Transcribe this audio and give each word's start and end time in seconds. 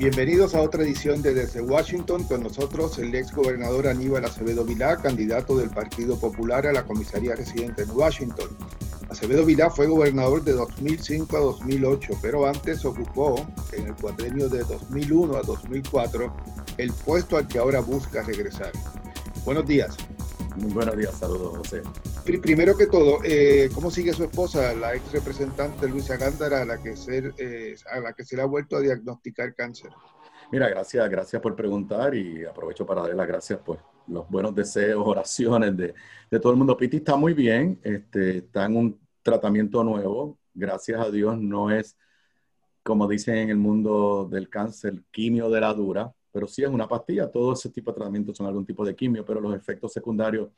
Bienvenidos 0.00 0.54
a 0.54 0.62
otra 0.62 0.82
edición 0.82 1.20
de 1.20 1.34
Desde 1.34 1.60
Washington, 1.60 2.24
con 2.24 2.42
nosotros 2.42 2.98
el 2.98 3.14
ex 3.14 3.34
gobernador 3.34 3.86
Aníbal 3.86 4.24
Acevedo 4.24 4.64
Vilá, 4.64 4.96
candidato 4.96 5.58
del 5.58 5.68
Partido 5.68 6.18
Popular 6.18 6.66
a 6.66 6.72
la 6.72 6.84
comisaría 6.84 7.36
residente 7.36 7.82
en 7.82 7.90
Washington. 7.90 8.48
Acevedo 9.10 9.44
Vilá 9.44 9.68
fue 9.68 9.88
gobernador 9.88 10.42
de 10.42 10.52
2005 10.52 11.36
a 11.36 11.40
2008, 11.40 12.14
pero 12.22 12.46
antes 12.46 12.82
ocupó, 12.86 13.46
en 13.72 13.88
el 13.88 13.94
cuadrenio 13.94 14.48
de 14.48 14.60
2001 14.60 15.36
a 15.36 15.42
2004, 15.42 16.34
el 16.78 16.92
puesto 16.94 17.36
al 17.36 17.46
que 17.46 17.58
ahora 17.58 17.80
busca 17.80 18.22
regresar. 18.22 18.72
Buenos 19.44 19.66
días. 19.66 19.98
Muy 20.60 20.74
buenos 20.74 20.94
días, 20.94 21.14
saludos 21.18 21.56
José. 21.56 21.82
Primero 22.42 22.76
que 22.76 22.86
todo, 22.86 23.20
eh, 23.24 23.70
¿cómo 23.74 23.90
sigue 23.90 24.12
su 24.12 24.24
esposa, 24.24 24.74
la 24.74 24.94
ex 24.94 25.10
representante 25.10 25.88
Luisa 25.88 26.18
Gándara, 26.18 26.60
a 26.60 26.64
la 26.66 26.82
que, 26.82 26.96
ser, 26.96 27.32
eh, 27.38 27.74
a 27.90 28.00
la 28.00 28.12
que 28.12 28.24
se 28.24 28.36
le 28.36 28.42
ha 28.42 28.44
vuelto 28.44 28.76
a 28.76 28.80
diagnosticar 28.80 29.54
cáncer? 29.54 29.90
Mira, 30.52 30.68
gracias, 30.68 31.08
gracias 31.08 31.40
por 31.40 31.56
preguntar 31.56 32.14
y 32.14 32.44
aprovecho 32.44 32.84
para 32.84 33.00
darle 33.00 33.16
las 33.16 33.26
gracias 33.26 33.58
por 33.60 33.78
los 34.06 34.28
buenos 34.28 34.54
deseos, 34.54 35.02
oraciones 35.02 35.74
de, 35.74 35.94
de 36.30 36.40
todo 36.40 36.52
el 36.52 36.58
mundo. 36.58 36.76
Piti 36.76 36.98
está 36.98 37.16
muy 37.16 37.32
bien, 37.32 37.80
este, 37.82 38.38
está 38.38 38.66
en 38.66 38.76
un 38.76 39.00
tratamiento 39.22 39.82
nuevo, 39.82 40.38
gracias 40.52 41.00
a 41.00 41.10
Dios 41.10 41.38
no 41.38 41.70
es, 41.70 41.96
como 42.82 43.08
dicen 43.08 43.36
en 43.36 43.48
el 43.48 43.56
mundo 43.56 44.28
del 44.30 44.50
cáncer, 44.50 45.04
quimio 45.10 45.48
de 45.48 45.60
la 45.62 45.72
dura, 45.72 46.12
pero 46.32 46.46
sí 46.46 46.62
es 46.62 46.68
una 46.68 46.86
pastilla, 46.86 47.30
todo 47.30 47.52
ese 47.52 47.70
tipo 47.70 47.90
de 47.90 47.96
tratamientos 47.96 48.36
son 48.36 48.46
algún 48.46 48.64
tipo 48.64 48.84
de 48.84 48.94
quimio, 48.94 49.24
pero 49.24 49.40
los 49.40 49.54
efectos 49.54 49.92
secundarios 49.92 50.48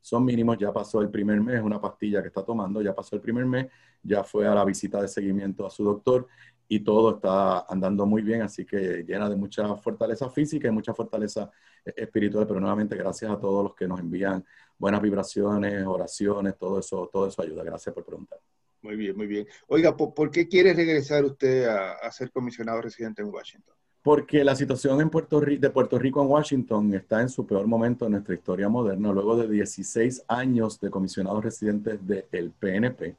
son 0.00 0.24
mínimos, 0.24 0.58
ya 0.58 0.72
pasó 0.72 1.00
el 1.00 1.10
primer 1.10 1.40
mes, 1.40 1.62
una 1.62 1.80
pastilla 1.80 2.20
que 2.20 2.28
está 2.28 2.44
tomando, 2.44 2.82
ya 2.82 2.94
pasó 2.94 3.14
el 3.16 3.22
primer 3.22 3.46
mes, 3.46 3.68
ya 4.02 4.24
fue 4.24 4.46
a 4.46 4.54
la 4.54 4.64
visita 4.64 5.00
de 5.00 5.08
seguimiento 5.08 5.64
a 5.64 5.70
su 5.70 5.84
doctor 5.84 6.26
y 6.68 6.80
todo 6.80 7.16
está 7.16 7.60
andando 7.68 8.04
muy 8.04 8.22
bien, 8.22 8.42
así 8.42 8.66
que 8.66 9.04
llena 9.06 9.28
de 9.28 9.36
mucha 9.36 9.76
fortaleza 9.76 10.28
física 10.28 10.68
y 10.68 10.70
mucha 10.72 10.92
fortaleza 10.92 11.50
eh, 11.84 11.92
espiritual, 11.96 12.46
pero 12.46 12.58
nuevamente 12.58 12.96
gracias 12.96 13.30
a 13.30 13.38
todos 13.38 13.62
los 13.62 13.74
que 13.74 13.86
nos 13.86 14.00
envían 14.00 14.44
buenas 14.76 15.00
vibraciones, 15.00 15.86
oraciones, 15.86 16.58
todo 16.58 16.80
eso, 16.80 17.08
todo 17.12 17.28
eso 17.28 17.42
ayuda. 17.42 17.62
Gracias 17.62 17.94
por 17.94 18.04
preguntar. 18.04 18.40
Muy 18.80 18.96
bien, 18.96 19.16
muy 19.16 19.28
bien. 19.28 19.46
Oiga, 19.68 19.96
¿por, 19.96 20.30
qué 20.32 20.48
quiere 20.48 20.74
regresar 20.74 21.24
usted 21.24 21.66
a 21.66 22.10
ser 22.10 22.32
comisionado 22.32 22.80
residente 22.80 23.22
en 23.22 23.28
Washington? 23.28 23.76
Porque 24.02 24.42
la 24.42 24.56
situación 24.56 25.00
en 25.00 25.10
Puerto 25.10 25.40
de 25.40 25.70
Puerto 25.70 25.96
Rico 25.96 26.20
en 26.20 26.28
Washington 26.28 26.92
está 26.92 27.20
en 27.20 27.28
su 27.28 27.46
peor 27.46 27.68
momento 27.68 28.04
en 28.04 28.12
nuestra 28.12 28.34
historia 28.34 28.68
moderna, 28.68 29.12
luego 29.12 29.36
de 29.36 29.48
16 29.48 30.24
años 30.26 30.80
de 30.80 30.90
comisionados 30.90 31.44
residentes 31.44 32.00
del 32.04 32.50
PNP. 32.50 33.16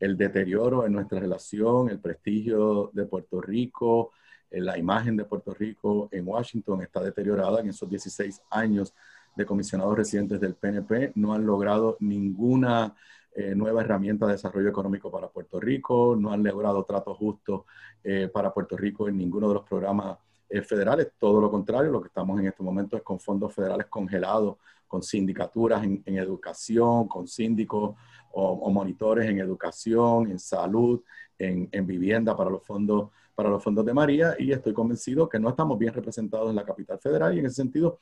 El 0.00 0.16
deterioro 0.16 0.84
en 0.86 0.92
nuestra 0.92 1.20
relación, 1.20 1.88
el 1.88 2.00
prestigio 2.00 2.90
de 2.92 3.06
Puerto 3.06 3.40
Rico, 3.40 4.10
eh, 4.50 4.60
la 4.60 4.76
imagen 4.76 5.16
de 5.16 5.24
Puerto 5.24 5.54
Rico 5.54 6.08
en 6.10 6.26
Washington 6.26 6.82
está 6.82 7.00
deteriorada 7.00 7.60
en 7.60 7.68
esos 7.68 7.88
16 7.88 8.42
años 8.50 8.92
de 9.36 9.46
comisionados 9.46 9.96
residentes 9.96 10.40
del 10.40 10.54
PNP. 10.54 11.12
No 11.14 11.32
han 11.32 11.46
logrado 11.46 11.96
ninguna 12.00 12.94
eh, 13.34 13.54
nueva 13.54 13.80
herramienta 13.80 14.26
de 14.26 14.32
desarrollo 14.32 14.68
económico 14.68 15.10
para 15.10 15.28
Puerto 15.28 15.58
Rico, 15.58 16.16
no 16.16 16.32
han 16.32 16.44
logrado 16.44 16.84
trato 16.84 17.14
justo 17.14 17.66
eh, 18.02 18.30
para 18.32 18.54
Puerto 18.54 18.76
Rico 18.76 19.08
en 19.08 19.16
ninguno 19.16 19.48
de 19.48 19.54
los 19.54 19.64
programas 19.64 20.18
eh, 20.48 20.62
federales, 20.62 21.08
todo 21.18 21.40
lo 21.40 21.50
contrario, 21.50 21.90
lo 21.90 22.00
que 22.00 22.08
estamos 22.08 22.38
en 22.38 22.46
este 22.46 22.62
momento 22.62 22.96
es 22.96 23.02
con 23.02 23.18
fondos 23.18 23.52
federales 23.52 23.86
congelados, 23.86 24.58
con 24.86 25.02
sindicaturas 25.02 25.82
en, 25.82 26.02
educación, 26.06 27.08
con 27.08 27.26
síndicos 27.26 27.96
o, 28.30 28.70
monitores 28.70 29.28
en 29.28 29.40
educación, 29.40 30.30
en 30.30 30.38
salud, 30.38 31.02
en, 31.36 31.68
en, 31.72 31.86
vivienda 31.86 32.36
para 32.36 32.50
los 32.50 32.62
fondos 32.62 33.10
para 33.34 33.48
los 33.48 33.64
fondos 33.64 33.84
de 33.84 33.92
María. 33.92 34.36
Y 34.38 34.52
estoy 34.52 34.72
convencido 34.72 35.28
que 35.28 35.40
no 35.40 35.48
estamos 35.48 35.76
bien 35.76 35.92
representados 35.92 36.50
en 36.50 36.56
la 36.56 36.64
capital 36.64 37.00
federal. 37.00 37.34
Y 37.34 37.40
en 37.40 37.46
ese 37.46 37.56
sentido, 37.56 37.98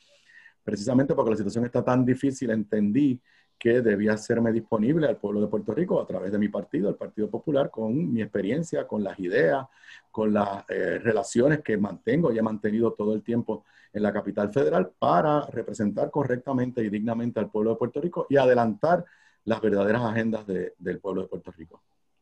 precisamente 0.62 1.14
porque 1.14 1.30
la 1.30 1.36
situación 1.36 1.64
está 1.64 1.82
tan 1.82 2.04
difícil, 2.04 2.50
entendí 2.50 3.18
que 3.62 3.80
debía 3.80 4.14
hacerme 4.14 4.50
disponible 4.50 5.06
al 5.06 5.18
pueblo 5.18 5.40
de 5.40 5.46
Puerto 5.46 5.72
Rico 5.72 6.00
a 6.00 6.04
través 6.04 6.32
de 6.32 6.38
mi 6.38 6.48
partido, 6.48 6.88
el 6.88 6.96
Partido 6.96 7.30
Popular, 7.30 7.70
con 7.70 8.12
mi 8.12 8.20
experiencia, 8.20 8.88
con 8.88 9.04
las 9.04 9.16
ideas, 9.20 9.68
con 10.10 10.34
las 10.34 10.68
eh, 10.68 10.98
relaciones 10.98 11.60
que 11.60 11.76
mantengo 11.76 12.32
y 12.32 12.38
he 12.40 12.42
mantenido 12.42 12.92
todo 12.92 13.14
el 13.14 13.22
tiempo 13.22 13.64
en 13.92 14.02
la 14.02 14.12
capital 14.12 14.52
federal 14.52 14.90
para 14.98 15.46
representar 15.46 16.10
correctamente 16.10 16.82
y 16.82 16.90
dignamente 16.90 17.38
al 17.38 17.52
pueblo 17.52 17.70
de 17.70 17.76
Puerto 17.76 18.00
Rico 18.00 18.26
y 18.28 18.36
adelantar 18.36 19.04
las 19.44 19.60
verdaderas 19.60 20.02
agendas 20.02 20.44
del 20.44 20.98
pueblo 20.98 21.22
de 21.22 21.28
Puerto 21.28 21.52
Rico. 21.52 21.80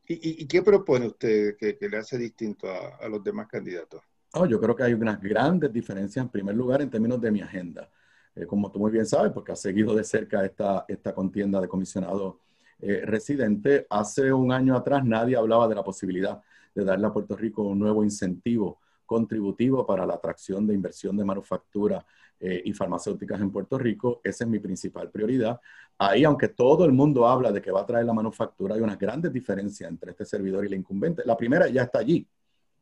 ¿Y, 0.09 0.47
qué 0.47 0.61
propone 0.61 1.07
usted 1.07 1.57
que, 1.57 1.79
le 1.89 1.97
hace 1.97 2.19
distinto 2.19 2.69
a, 2.69 3.09
los 3.09 3.25
demás 3.25 3.47
candidatos? 3.47 4.03
Oh, 4.35 4.45
yo 4.45 4.61
creo 4.61 4.77
que 4.77 4.83
hay 4.83 4.93
unas 4.93 5.19
grandes 5.23 5.73
diferencias, 5.73 6.23
en 6.23 6.31
primer 6.31 6.55
lugar, 6.55 6.83
en 6.83 6.91
términos 6.91 7.19
de 7.19 7.31
mi 7.31 7.41
agenda. 7.41 7.89
Eh, 8.35 8.47
como 8.47 8.71
tú 8.71 8.79
muy 8.79 8.91
bien 8.91 9.07
sabes, 9.07 9.33
porque 9.33 9.53
has 9.53 9.61
seguido 9.61 9.95
de 9.95 10.05
cerca 10.05 10.45
esta, 10.45 10.85
esta 10.89 11.15
contienda 11.15 11.61
de 11.61 11.69
comisionado 11.69 12.41
eh, 12.81 13.03
residente, 13.05 13.87
hace 13.91 14.33
un 14.33 14.53
año 14.53 14.75
atrás 14.77 15.05
nadie 15.05 15.37
hablaba 15.37 15.69
de 15.69 15.75
la 15.75 15.85
posibilidad 15.85 16.41
de 16.75 16.85
darle 16.85 17.07
a 17.07 17.13
Puerto 17.13 17.37
Rico 17.37 17.63
un 17.63 17.79
nuevo 17.79 18.05
incentivo 18.05 18.79
contributivo 19.05 19.85
para 19.85 20.07
la 20.07 20.15
atracción 20.15 20.67
de 20.67 20.75
inversión 20.75 21.17
de 21.17 21.25
manufactura 21.25 22.07
eh, 22.39 22.63
y 22.65 22.73
farmacéuticas 22.73 23.41
en 23.41 23.51
Puerto 23.51 23.77
Rico. 23.77 24.21
Esa 24.25 24.45
es 24.45 24.51
mi 24.51 24.61
principal 24.61 25.11
prioridad. 25.11 25.61
Ahí, 25.99 26.25
aunque 26.25 26.49
todo 26.49 26.85
el 26.87 26.93
mundo 26.93 27.27
habla 27.27 27.53
de 27.53 27.61
que 27.61 27.71
va 27.71 27.83
a 27.83 27.87
traer 27.87 28.07
la 28.07 28.15
manufactura, 28.15 28.77
hay 28.77 28.81
unas 28.81 28.99
grandes 28.99 29.33
diferencias 29.33 29.91
entre 29.91 30.13
este 30.13 30.25
servidor 30.25 30.65
y 30.65 30.69
la 30.69 30.77
incumbente. 30.77 31.23
La 31.27 31.37
primera 31.37 31.69
ya 31.69 31.83
está 31.83 31.99
allí 31.99 32.27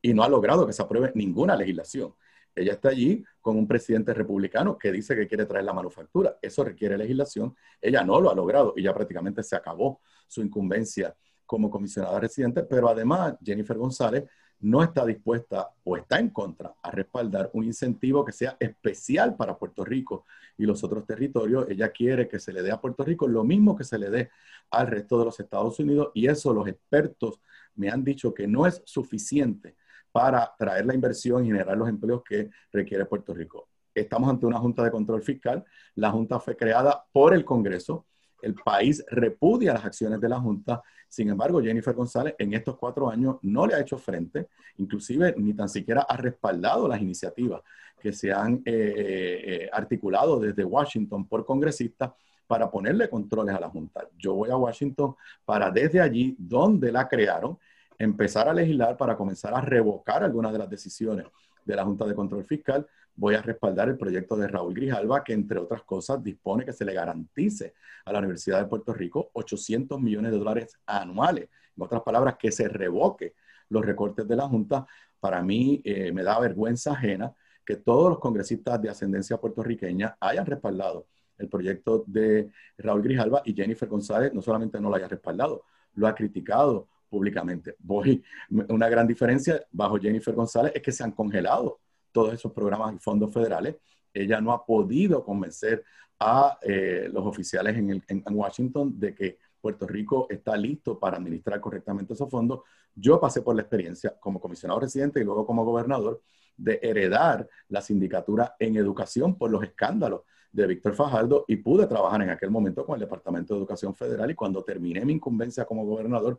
y 0.00 0.14
no 0.14 0.22
ha 0.22 0.28
logrado 0.28 0.66
que 0.66 0.72
se 0.72 0.82
apruebe 0.82 1.10
ninguna 1.14 1.56
legislación. 1.56 2.14
Ella 2.58 2.72
está 2.72 2.90
allí 2.90 3.24
con 3.40 3.56
un 3.56 3.66
presidente 3.66 4.12
republicano 4.12 4.76
que 4.76 4.92
dice 4.92 5.14
que 5.14 5.28
quiere 5.28 5.46
traer 5.46 5.64
la 5.64 5.72
manufactura. 5.72 6.38
Eso 6.42 6.64
requiere 6.64 6.98
legislación. 6.98 7.54
Ella 7.80 8.02
no 8.02 8.20
lo 8.20 8.30
ha 8.30 8.34
logrado 8.34 8.74
y 8.76 8.82
ya 8.82 8.94
prácticamente 8.94 9.42
se 9.42 9.56
acabó 9.56 10.00
su 10.26 10.42
incumbencia 10.42 11.14
como 11.46 11.70
comisionada 11.70 12.20
residente, 12.20 12.62
pero 12.62 12.88
además 12.88 13.36
Jennifer 13.42 13.78
González 13.78 14.24
no 14.60 14.82
está 14.82 15.06
dispuesta 15.06 15.70
o 15.84 15.96
está 15.96 16.18
en 16.18 16.30
contra 16.30 16.74
a 16.82 16.90
respaldar 16.90 17.48
un 17.52 17.64
incentivo 17.64 18.24
que 18.24 18.32
sea 18.32 18.56
especial 18.58 19.36
para 19.36 19.56
Puerto 19.56 19.84
Rico 19.84 20.26
y 20.56 20.66
los 20.66 20.82
otros 20.82 21.06
territorios. 21.06 21.66
Ella 21.68 21.90
quiere 21.90 22.28
que 22.28 22.38
se 22.40 22.52
le 22.52 22.62
dé 22.62 22.72
a 22.72 22.80
Puerto 22.80 23.04
Rico 23.04 23.28
lo 23.28 23.44
mismo 23.44 23.76
que 23.76 23.84
se 23.84 23.98
le 23.98 24.10
dé 24.10 24.30
al 24.70 24.88
resto 24.88 25.18
de 25.18 25.26
los 25.26 25.38
Estados 25.40 25.78
Unidos 25.78 26.10
y 26.12 26.26
eso 26.26 26.52
los 26.52 26.66
expertos 26.66 27.40
me 27.76 27.88
han 27.88 28.02
dicho 28.02 28.34
que 28.34 28.46
no 28.46 28.66
es 28.66 28.82
suficiente 28.84 29.76
para 30.18 30.52
traer 30.58 30.84
la 30.84 30.96
inversión 30.96 31.44
y 31.44 31.46
generar 31.46 31.78
los 31.78 31.88
empleos 31.88 32.24
que 32.24 32.50
requiere 32.72 33.04
Puerto 33.04 33.32
Rico. 33.32 33.68
Estamos 33.94 34.28
ante 34.28 34.46
una 34.46 34.58
Junta 34.58 34.82
de 34.82 34.90
Control 34.90 35.22
Fiscal. 35.22 35.64
La 35.94 36.10
Junta 36.10 36.40
fue 36.40 36.56
creada 36.56 37.04
por 37.12 37.34
el 37.34 37.44
Congreso. 37.44 38.06
El 38.42 38.56
país 38.56 39.04
repudia 39.12 39.74
las 39.74 39.84
acciones 39.84 40.20
de 40.20 40.28
la 40.28 40.40
Junta. 40.40 40.82
Sin 41.08 41.28
embargo, 41.28 41.62
Jennifer 41.62 41.94
González 41.94 42.34
en 42.36 42.52
estos 42.52 42.76
cuatro 42.76 43.08
años 43.08 43.36
no 43.42 43.64
le 43.64 43.76
ha 43.76 43.80
hecho 43.80 43.96
frente, 43.96 44.48
inclusive 44.78 45.36
ni 45.38 45.54
tan 45.54 45.68
siquiera 45.68 46.00
ha 46.00 46.16
respaldado 46.16 46.88
las 46.88 47.00
iniciativas 47.00 47.62
que 48.00 48.12
se 48.12 48.32
han 48.32 48.54
eh, 48.54 48.62
eh, 48.64 49.44
eh, 49.46 49.70
articulado 49.72 50.40
desde 50.40 50.64
Washington 50.64 51.28
por 51.28 51.46
congresistas 51.46 52.10
para 52.48 52.68
ponerle 52.68 53.08
controles 53.08 53.54
a 53.54 53.60
la 53.60 53.68
Junta. 53.68 54.08
Yo 54.18 54.34
voy 54.34 54.50
a 54.50 54.56
Washington 54.56 55.14
para 55.44 55.70
desde 55.70 56.00
allí, 56.00 56.34
donde 56.40 56.90
la 56.90 57.06
crearon, 57.06 57.56
empezar 57.98 58.48
a 58.48 58.54
legislar 58.54 58.96
para 58.96 59.16
comenzar 59.16 59.54
a 59.54 59.60
revocar 59.60 60.22
algunas 60.22 60.52
de 60.52 60.58
las 60.58 60.70
decisiones 60.70 61.26
de 61.64 61.76
la 61.76 61.84
Junta 61.84 62.06
de 62.06 62.14
Control 62.14 62.44
Fiscal. 62.44 62.86
Voy 63.14 63.34
a 63.34 63.42
respaldar 63.42 63.88
el 63.88 63.98
proyecto 63.98 64.36
de 64.36 64.46
Raúl 64.46 64.74
Grijalva, 64.74 65.24
que 65.24 65.32
entre 65.32 65.58
otras 65.58 65.82
cosas 65.82 66.22
dispone 66.22 66.64
que 66.64 66.72
se 66.72 66.84
le 66.84 66.94
garantice 66.94 67.74
a 68.04 68.12
la 68.12 68.20
Universidad 68.20 68.60
de 68.60 68.68
Puerto 68.68 68.94
Rico 68.94 69.30
800 69.32 70.00
millones 70.00 70.32
de 70.32 70.38
dólares 70.38 70.78
anuales. 70.86 71.48
En 71.76 71.82
otras 71.82 72.02
palabras, 72.02 72.36
que 72.38 72.52
se 72.52 72.68
revoque 72.68 73.34
los 73.68 73.84
recortes 73.84 74.26
de 74.26 74.36
la 74.36 74.48
Junta. 74.48 74.86
Para 75.20 75.42
mí 75.42 75.80
eh, 75.84 76.12
me 76.12 76.22
da 76.22 76.38
vergüenza 76.38 76.92
ajena 76.92 77.34
que 77.64 77.76
todos 77.76 78.08
los 78.08 78.18
congresistas 78.18 78.80
de 78.80 78.88
ascendencia 78.88 79.36
puertorriqueña 79.36 80.16
hayan 80.20 80.46
respaldado 80.46 81.06
el 81.36 81.48
proyecto 81.48 82.04
de 82.06 82.50
Raúl 82.78 83.02
Grijalva 83.02 83.42
y 83.44 83.54
Jennifer 83.54 83.88
González 83.88 84.32
no 84.32 84.42
solamente 84.42 84.80
no 84.80 84.88
lo 84.88 84.96
haya 84.96 85.08
respaldado, 85.08 85.64
lo 85.94 86.06
ha 86.06 86.14
criticado, 86.14 86.88
públicamente. 87.08 87.74
Voy, 87.78 88.22
una 88.68 88.88
gran 88.88 89.06
diferencia 89.06 89.64
bajo 89.72 89.98
Jennifer 89.98 90.34
González 90.34 90.72
es 90.74 90.82
que 90.82 90.92
se 90.92 91.04
han 91.04 91.12
congelado 91.12 91.80
todos 92.12 92.34
esos 92.34 92.52
programas 92.52 92.94
y 92.94 92.98
fondos 92.98 93.32
federales. 93.32 93.76
Ella 94.12 94.40
no 94.40 94.52
ha 94.52 94.64
podido 94.64 95.24
convencer 95.24 95.84
a 96.18 96.58
eh, 96.62 97.08
los 97.12 97.24
oficiales 97.24 97.76
en, 97.76 98.02
en, 98.08 98.24
Washington 98.30 98.98
de 98.98 99.14
que 99.14 99.38
Puerto 99.60 99.86
Rico 99.86 100.26
está 100.28 100.56
listo 100.56 100.98
para 100.98 101.16
administrar 101.16 101.60
correctamente 101.60 102.14
esos 102.14 102.28
fondos. 102.28 102.62
Yo 102.94 103.20
pasé 103.20 103.42
por 103.42 103.54
la 103.54 103.62
experiencia 103.62 104.16
como 104.18 104.40
comisionado 104.40 104.80
residente 104.80 105.20
y 105.20 105.24
luego 105.24 105.46
como 105.46 105.64
gobernador 105.64 106.22
de 106.56 106.80
heredar 106.82 107.48
la 107.68 107.80
sindicatura 107.80 108.56
en 108.58 108.76
educación 108.76 109.36
por 109.36 109.50
los 109.50 109.62
escándalos 109.62 110.22
de 110.50 110.66
Víctor 110.66 110.94
Fajardo 110.94 111.44
y 111.46 111.56
pude 111.56 111.86
trabajar 111.86 112.22
en 112.22 112.30
aquel 112.30 112.50
momento 112.50 112.84
con 112.84 112.94
el 112.94 113.00
Departamento 113.00 113.54
de 113.54 113.60
Educación 113.60 113.94
Federal 113.94 114.30
y 114.30 114.34
cuando 114.34 114.64
terminé 114.64 115.04
mi 115.04 115.12
incumbencia 115.14 115.64
como 115.64 115.84
gobernador, 115.84 116.38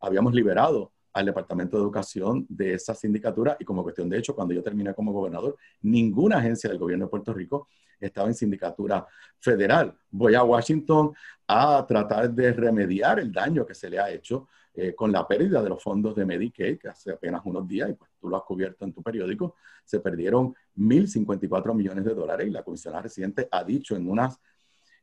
habíamos 0.00 0.34
liberado 0.34 0.92
al 1.12 1.26
Departamento 1.26 1.76
de 1.76 1.82
Educación 1.82 2.46
de 2.48 2.74
esa 2.74 2.94
sindicatura 2.94 3.56
y 3.58 3.64
como 3.64 3.82
cuestión 3.82 4.08
de 4.08 4.18
hecho, 4.18 4.34
cuando 4.34 4.52
yo 4.52 4.62
terminé 4.62 4.94
como 4.94 5.12
gobernador, 5.12 5.56
ninguna 5.82 6.38
agencia 6.38 6.68
del 6.68 6.78
gobierno 6.78 7.06
de 7.06 7.10
Puerto 7.10 7.32
Rico 7.32 7.68
estaba 7.98 8.28
en 8.28 8.34
sindicatura 8.34 9.06
federal. 9.38 9.96
Voy 10.10 10.34
a 10.34 10.42
Washington 10.42 11.14
a 11.46 11.84
tratar 11.86 12.30
de 12.30 12.52
remediar 12.52 13.18
el 13.18 13.32
daño 13.32 13.64
que 13.64 13.74
se 13.74 13.88
le 13.88 13.98
ha 13.98 14.10
hecho 14.10 14.48
eh, 14.74 14.94
con 14.94 15.10
la 15.10 15.26
pérdida 15.26 15.62
de 15.62 15.70
los 15.70 15.82
fondos 15.82 16.14
de 16.14 16.26
Medicaid, 16.26 16.78
que 16.78 16.88
hace 16.88 17.12
apenas 17.12 17.40
unos 17.46 17.66
días, 17.66 17.88
y 17.88 17.94
pues 17.94 18.10
tú 18.20 18.28
lo 18.28 18.36
has 18.36 18.42
cubierto 18.42 18.84
en 18.84 18.92
tu 18.92 19.02
periódico, 19.02 19.54
se 19.82 20.00
perdieron 20.00 20.54
1.054 20.76 21.74
millones 21.74 22.04
de 22.04 22.14
dólares 22.14 22.46
y 22.46 22.50
la 22.50 22.62
comisionada 22.62 23.04
residente 23.04 23.48
ha 23.50 23.64
dicho 23.64 23.96
en 23.96 24.06
unas, 24.06 24.38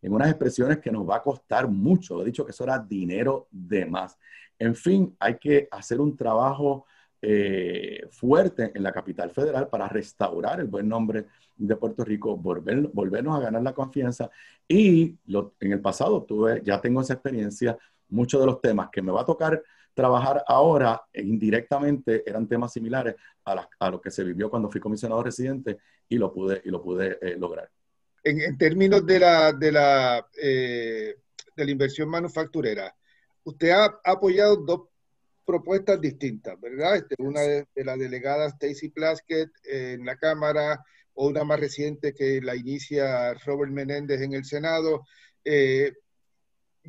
en 0.03 0.13
unas 0.13 0.29
expresiones 0.29 0.79
que 0.79 0.91
nos 0.91 1.09
va 1.09 1.15
a 1.15 1.21
costar 1.21 1.67
mucho, 1.67 2.19
ha 2.19 2.23
dicho 2.23 2.45
que 2.45 2.51
eso 2.51 2.65
era 2.65 2.77
dinero 2.77 3.47
de 3.49 3.85
más. 3.85 4.19
En 4.59 4.75
fin, 4.75 5.15
hay 5.19 5.37
que 5.37 5.67
hacer 5.71 5.99
un 5.99 6.15
trabajo 6.15 6.85
eh, 7.21 8.05
fuerte 8.11 8.71
en 8.75 8.83
la 8.83 8.91
capital 8.91 9.31
federal 9.31 9.69
para 9.69 9.87
restaurar 9.87 10.59
el 10.59 10.67
buen 10.67 10.89
nombre 10.89 11.27
de 11.55 11.75
Puerto 11.77 12.03
Rico, 12.03 12.35
volver, 12.35 12.89
volvernos 12.93 13.37
a 13.37 13.39
ganar 13.39 13.63
la 13.63 13.73
confianza. 13.73 14.29
Y 14.67 15.17
en 15.27 15.71
el 15.71 15.81
pasado 15.81 16.23
tuve, 16.23 16.61
ya 16.65 16.81
tengo 16.81 16.99
esa 17.01 17.13
experiencia, 17.13 17.77
muchos 18.09 18.41
de 18.41 18.45
los 18.45 18.59
temas 18.61 18.89
que 18.91 19.01
me 19.01 19.11
va 19.11 19.21
a 19.21 19.25
tocar 19.25 19.63
trabajar 19.93 20.43
ahora 20.47 21.01
e 21.13 21.21
indirectamente 21.21 22.23
eran 22.29 22.47
temas 22.47 22.73
similares 22.73 23.15
a, 23.45 23.67
a, 23.79 23.91
lo 23.91 24.01
que 24.01 24.11
se 24.11 24.23
vivió 24.23 24.49
cuando 24.49 24.69
fui 24.69 24.81
comisionado 24.81 25.23
residente 25.23 25.77
y 26.09 26.17
lo 26.17 26.33
pude, 26.33 26.61
y 26.65 26.69
lo 26.69 26.81
pude 26.81 27.17
eh, 27.21 27.37
lograr. 27.37 27.69
En, 28.23 28.57
términos 28.57 29.05
de 29.05 29.19
la, 29.19 29.51
de, 29.51 29.71
la, 29.71 30.27
eh, 30.41 31.15
de 31.55 31.65
la 31.65 31.71
inversión 31.71 32.09
manufacturera, 32.09 32.95
usted 33.43 33.71
ha, 33.71 33.99
apoyado 34.03 34.57
dos 34.57 34.81
propuestas 35.45 35.99
distintas, 35.99 36.59
¿verdad? 36.59 36.95
Este, 36.95 37.15
una 37.19 37.41
de, 37.41 37.67
la 37.75 37.97
delegada 37.97 38.47
Stacy 38.47 38.89
Plaskett 38.89 39.49
en 39.65 40.05
la 40.05 40.15
Cámara, 40.15 40.83
o 41.15 41.27
una 41.27 41.43
más 41.43 41.59
reciente 41.59 42.13
que 42.13 42.41
la 42.41 42.55
inicia 42.55 43.33
Robert 43.45 43.71
Menéndez 43.71 44.21
en 44.21 44.33
el 44.33 44.45
Senado. 44.45 45.05
Eh, 45.43 45.93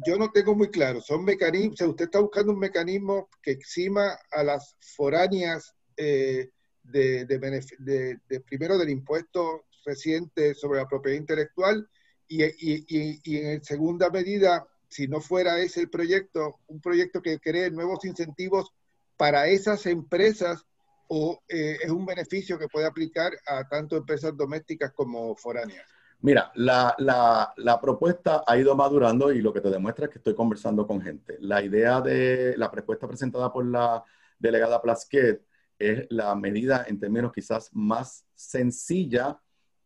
yo 0.06 0.16
no 0.16 0.30
tengo 0.30 0.54
muy 0.54 0.70
claro, 0.70 1.00
son 1.00 1.24
mecanismos, 1.24 1.80
usted 1.80 2.06
está 2.06 2.20
buscando 2.20 2.52
un 2.52 2.58
mecanismo 2.58 3.28
que 3.42 3.52
exima 3.52 4.18
a 4.32 4.42
las 4.42 4.76
foráneas 4.96 5.74
eh, 5.96 6.50
de, 6.82 7.24
de, 7.24 8.40
primero 8.40 8.76
del 8.76 8.90
impuesto 8.90 9.64
reciente 9.84 10.54
sobre 10.54 10.80
la 10.80 10.88
propiedad 10.88 11.18
intelectual 11.18 11.88
y, 12.28 12.44
y, 12.44 13.20
y 13.22 13.36
en 13.38 13.62
segunda 13.62 14.10
medida 14.10 14.66
si 14.94 15.08
no 15.08 15.20
fuera 15.20 15.58
ese 15.58 15.80
el 15.80 15.90
proyecto, 15.90 16.60
un 16.68 16.80
proyecto 16.80 17.20
que 17.20 17.40
cree 17.40 17.68
nuevos 17.68 18.04
incentivos 18.04 18.72
para 19.16 19.48
esas 19.48 19.86
empresas 19.86 20.64
o 21.08 21.42
eh, 21.48 21.78
es 21.82 21.90
un 21.90 22.06
beneficio 22.06 22.56
que 22.58 22.68
puede 22.68 22.86
aplicar 22.86 23.32
a 23.48 23.68
tanto 23.68 23.96
empresas 23.96 24.36
domésticas 24.36 24.92
como 24.92 25.34
foráneas? 25.34 25.84
Mira, 26.20 26.52
la, 26.54 26.94
la, 26.98 27.52
la, 27.56 27.80
propuesta 27.80 28.44
ha 28.46 28.56
ido 28.56 28.76
madurando 28.76 29.32
y 29.32 29.42
lo 29.42 29.52
que 29.52 29.60
te 29.60 29.68
demuestra 29.68 30.06
es 30.06 30.12
que 30.12 30.18
estoy 30.18 30.36
conversando 30.36 30.86
con 30.86 31.02
gente. 31.02 31.38
La 31.40 31.60
idea 31.60 32.00
de 32.00 32.54
la 32.56 32.70
propuesta 32.70 33.08
presentada 33.08 33.52
por 33.52 33.66
la 33.66 34.04
delegada 34.38 34.80
Plasquet 34.80 35.44
es 35.76 36.06
la 36.10 36.36
medida 36.36 36.84
en 36.86 37.00
términos 37.00 37.32
quizás 37.32 37.68
más 37.72 38.24
sencilla 38.32 39.40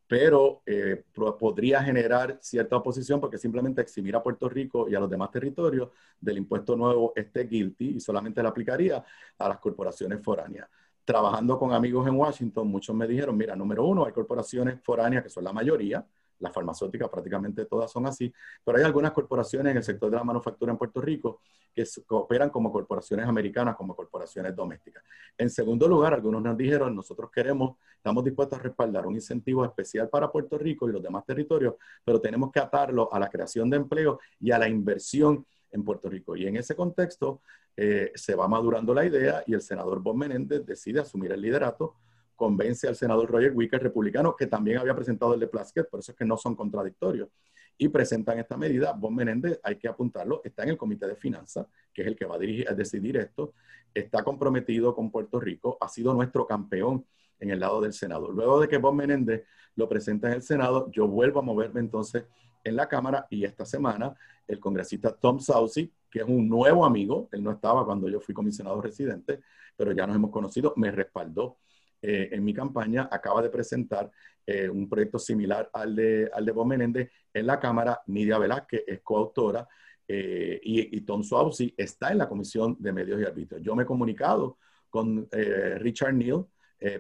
pero 0.09 0.63
eh, 0.65 1.05
podría 1.39 1.83
generar 1.83 2.39
cierta 2.41 2.77
oposición 2.77 3.21
porque 3.21 3.37
simplemente 3.37 3.83
eximir 3.83 4.17
a 4.17 4.23
Puerto 4.23 4.49
Rico 4.49 4.89
y 4.89 4.95
a 4.95 5.01
los 5.01 5.11
demás 5.11 5.31
territorios 5.31 5.91
del 6.19 6.39
impuesto 6.39 6.75
nuevo 6.77 7.13
este 7.15 7.45
guilty 7.45 7.97
y 7.97 8.01
solamente 8.01 8.43
le 8.43 8.49
aplicaría 8.49 9.05
a 9.39 9.49
las 9.49 9.59
corporaciones 9.59 10.21
foráneas. 10.23 10.67
Trabajando 11.05 11.59
con 11.59 11.73
amigos 11.75 12.09
en 12.09 12.17
Washington, 12.17 12.69
muchos 12.69 12.97
me 12.97 13.07
dijeron, 13.07 13.37
mira, 13.37 13.55
número 13.55 13.85
uno, 13.85 14.07
hay 14.07 14.13
corporaciones 14.13 14.81
foráneas 14.83 15.23
que 15.23 15.29
son 15.29 15.45
la 15.45 15.53
mayoría, 15.53 16.05
las 16.41 16.53
farmacéuticas 16.53 17.09
prácticamente 17.09 17.65
todas 17.65 17.91
son 17.91 18.07
así, 18.07 18.33
pero 18.65 18.79
hay 18.79 18.85
algunas 18.85 19.13
corporaciones 19.13 19.71
en 19.73 19.79
el 19.79 19.83
sector 19.83 20.11
de 20.11 20.17
la 20.17 20.25
manufactura 20.25 20.73
en 20.73 20.79
Puerto 20.79 21.01
Rico 21.01 21.41
que 21.75 21.85
operan 22.09 22.51
como 22.51 22.73
corporaciones 22.73 23.27
americanas, 23.27 23.77
como 23.77 23.95
corporaciones 23.95 24.55
domésticas. 24.55 25.03
En 25.37 25.49
segundo 25.49 25.87
lugar, 25.87 26.15
algunos 26.15 26.43
nos 26.43 26.57
dijeron, 26.57 26.95
nosotros 26.95 27.31
queremos, 27.31 27.77
estamos 27.97 28.25
dispuestos 28.25 28.59
a 28.59 28.63
respaldar 28.63 29.07
un 29.07 29.15
incentivo 29.15 29.65
especial 29.65 30.09
para 30.09 30.31
Puerto 30.31 30.59
Rico 30.59 30.89
y 30.89 30.93
los 30.93 31.03
demás 31.03 31.25
territorios, 31.25 31.75
pero 32.05 32.21
tenemos 32.21 32.51
que 32.51 32.61
atarlo 32.61 33.13
a 33.13 33.19
la 33.19 33.29
creación 33.29 33.71
de 33.71 33.77
empleo 33.77 34.19
y 34.41 34.51
a 34.51 34.59
la 34.59 34.69
inversión 34.69 35.47
en 35.71 35.85
Puerto 35.85 36.09
Rico. 36.09 36.37
Y 36.37 36.47
en 36.47 36.57
ese 36.57 36.75
contexto 36.75 37.43
eh, 37.77 38.11
se 38.15 38.35
va 38.35 38.49
madurando 38.49 38.93
la 38.93 39.05
idea 39.05 39.45
y 39.47 39.55
el 39.55 39.61
senador 39.61 40.01
Bob 40.01 40.17
Menéndez 40.17 40.67
decide 40.67 41.01
asumir 41.01 41.31
el 41.33 41.41
liderato 41.41 41.95
convence 42.39 42.87
al 42.87 42.95
senador 42.95 43.29
Roger 43.31 43.53
Wicker, 43.55 43.83
republicano, 43.83 44.37
que 44.37 44.47
también 44.47 44.79
había 44.79 44.95
presentado 44.95 45.35
el 45.35 45.41
de 45.41 45.49
Plaskett, 45.49 45.91
por 45.91 46.01
eso 46.01 46.13
es 46.13 46.17
que 46.17 46.25
no 46.25 46.37
son 46.37 46.55
contradictorios, 46.55 47.29
y 47.77 47.89
presentan 47.89 48.39
esta 48.39 48.57
medida. 48.57 48.93
Bon 48.93 49.15
Menéndez, 49.15 49.61
hay 49.63 49.77
que 49.77 49.89
apuntarlo, 49.89 50.41
está 50.45 50.63
en 50.63 50.71
el 50.71 50.77
Comité 50.77 51.07
de 51.09 51.17
Finanzas, 51.17 51.67
que 51.93 52.03
es 52.03 52.09
el 52.09 52.17
que 52.17 52.25
va 52.25 52.37
a, 52.37 52.39
dirigir, 52.39 52.69
a 52.69 52.75
decidir 52.75 53.17
esto, 53.17 53.55
está 53.93 54.23
comprometido 54.23 54.95
con 54.95 55.11
Puerto 55.11 55.41
Rico, 55.41 55.77
ha 55.81 55.89
sido 55.89 56.15
nuestro 56.15 56.47
campeón 56.47 57.05
en 57.41 57.51
el 57.51 57.59
lado 57.59 57.81
del 57.81 57.93
Senado. 57.93 58.31
Luego 58.31 58.61
de 58.61 58.69
que 58.69 58.79
Bob 58.79 58.95
Menéndez 58.95 59.45
lo 59.75 59.89
presenta 59.89 60.29
en 60.29 60.35
el 60.35 60.43
Senado, 60.43 60.89
yo 60.93 61.09
vuelvo 61.09 61.41
a 61.41 61.43
moverme 61.43 61.81
entonces 61.81 62.25
en 62.63 62.77
la 62.77 62.89
Cámara 62.89 63.27
y 63.31 63.45
esta 63.45 63.67
semana 63.67 64.15
el 64.47 64.61
congresista 64.61 65.13
Tom 65.13 65.41
Saucy, 65.41 65.93
que 66.09 66.21
es 66.21 66.25
un 66.25 66.49
nuevo 66.49 66.85
amigo, 66.85 67.29
él 67.33 67.43
no 67.43 67.51
estaba 67.51 67.85
cuando 67.85 68.09
yo 68.09 68.21
fui 68.21 68.35
comisionado 68.35 68.81
residente, 68.81 69.41
pero 69.77 69.93
ya 69.93 70.07
nos 70.07 70.17
hemos 70.17 70.31
conocido, 70.31 70.73
me 70.77 70.91
respaldó 70.93 71.59
eh, 72.01 72.29
en 72.33 72.45
mi 72.45 72.55
campaña, 72.55 73.09
acaba 73.11 73.43
de 73.43 73.51
presentar 73.51 74.11
eh, 74.47 74.69
un 74.69 74.89
proyecto 74.89 75.19
similar 75.19 75.69
al 75.73 75.97
de, 75.97 76.31
al 76.33 76.45
de 76.45 76.53
Bob 76.53 76.67
Menéndez 76.67 77.11
en 77.33 77.47
la 77.47 77.59
Cámara. 77.59 78.01
Nidia 78.07 78.39
Velázquez 78.39 78.85
es 78.87 79.01
coautora 79.01 79.67
eh, 80.07 80.61
y, 80.63 81.01
Tom 81.03 81.23
Swausi 81.23 81.75
está 81.77 82.11
en 82.11 82.19
la 82.19 82.29
Comisión 82.29 82.77
de 82.79 82.93
Medios 82.93 83.21
y 83.21 83.25
Arbitrios. 83.25 83.63
Yo 83.63 83.75
me 83.75 83.83
he 83.83 83.87
comunicado 83.87 84.59
con 84.89 85.29
Richard 85.31 86.15
Neal, 86.15 86.47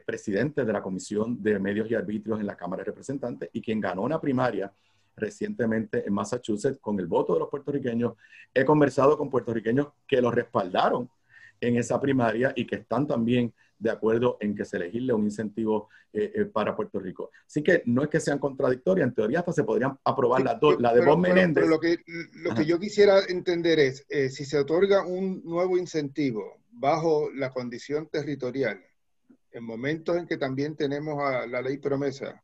presidente 0.04 0.66
de 0.66 0.72
la 0.72 0.82
Comisión 0.82 1.42
de 1.42 1.58
Medios 1.58 1.90
y 1.90 1.94
Arbitrios 1.94 2.38
en 2.38 2.46
la 2.46 2.56
Cámara 2.56 2.82
de 2.82 2.90
Representantes 2.90 3.48
y 3.52 3.62
quien 3.62 3.80
ganó 3.80 4.02
una 4.02 4.20
primaria 4.20 4.70
recientemente 5.16 6.06
en 6.06 6.12
Massachusetts 6.12 6.78
con 6.80 6.98
el 7.00 7.06
voto 7.06 7.34
de 7.34 7.40
los 7.40 7.48
puertorriqueños. 7.48 8.14
He 8.52 8.64
conversado 8.64 9.16
con 9.16 9.30
puertorriqueños 9.30 9.88
que 10.06 10.20
lo 10.20 10.30
respaldaron 10.30 11.08
en 11.60 11.76
esa 11.76 12.00
primaria 12.00 12.52
y 12.54 12.66
que 12.66 12.76
están 12.76 13.06
también 13.06 13.52
de 13.78 13.90
acuerdo 13.90 14.36
en 14.40 14.54
que 14.54 14.64
se 14.64 14.78
legisle 14.78 15.12
un 15.12 15.24
incentivo 15.24 15.88
eh, 16.12 16.32
eh, 16.34 16.44
para 16.46 16.74
Puerto 16.74 16.98
Rico. 16.98 17.30
Así 17.46 17.62
que 17.62 17.82
no 17.86 18.02
es 18.02 18.08
que 18.08 18.20
sean 18.20 18.38
contradictorias, 18.38 19.06
en 19.06 19.14
teoría 19.14 19.40
hasta 19.40 19.52
se 19.52 19.64
podrían 19.64 19.98
aprobar 20.04 20.42
las 20.42 20.60
dos, 20.60 20.80
la 20.80 20.92
de 20.92 21.04
Bob 21.04 21.18
Menéndez. 21.18 21.64
Pero, 21.64 21.68
lo 21.68 21.80
que, 21.80 21.98
lo 22.42 22.54
que 22.54 22.64
yo 22.64 22.78
quisiera 22.78 23.20
entender 23.28 23.78
es, 23.78 24.04
eh, 24.08 24.28
si 24.28 24.44
se 24.44 24.58
otorga 24.58 25.06
un 25.06 25.42
nuevo 25.44 25.78
incentivo 25.78 26.60
bajo 26.70 27.30
la 27.32 27.50
condición 27.50 28.08
territorial, 28.08 28.80
en 29.52 29.64
momentos 29.64 30.16
en 30.16 30.26
que 30.26 30.36
también 30.36 30.76
tenemos 30.76 31.22
a 31.22 31.46
la 31.46 31.62
ley 31.62 31.78
promesa, 31.78 32.42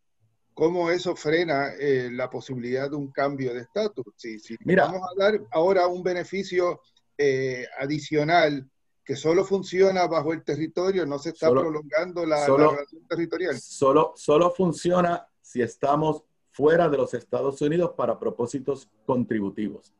¿cómo 0.55 0.91
eso 0.91 1.14
frena 1.14 1.73
la 1.79 2.31
posibilidad 2.31 2.88
de 2.88 2.97
un 2.97 3.12
cambio 3.12 3.53
de 3.53 3.61
estatus? 3.61 4.07
Si, 4.17 4.38
si 4.38 4.57
vamos 4.64 5.03
a 5.03 5.23
dar 5.23 5.41
ahora 5.53 5.87
un 5.87 6.03
beneficio 6.03 6.81
adicional 7.79 8.69
que 9.05 9.17
solo 9.17 9.45
funciona 9.45 10.07
bajo 10.07 10.33
el 10.33 10.43
territorio, 10.43 11.05
no 11.05 11.19
se 11.19 11.31
está 11.31 11.51
prolongando 11.51 12.25
la, 12.25 12.47
relación 12.47 13.07
territorial. 13.09 13.61
Solo, 13.61 14.15
solo 14.17 14.51
funciona 14.51 15.27
si 15.43 15.61
estamos 15.61 16.25
fuera 16.51 16.89
de 16.89 16.97
los 16.97 17.13
Estados 17.13 17.61
Unidos 17.61 17.93
para 17.97 18.19
propósitos 18.19 18.89
contributivos. 19.05 19.93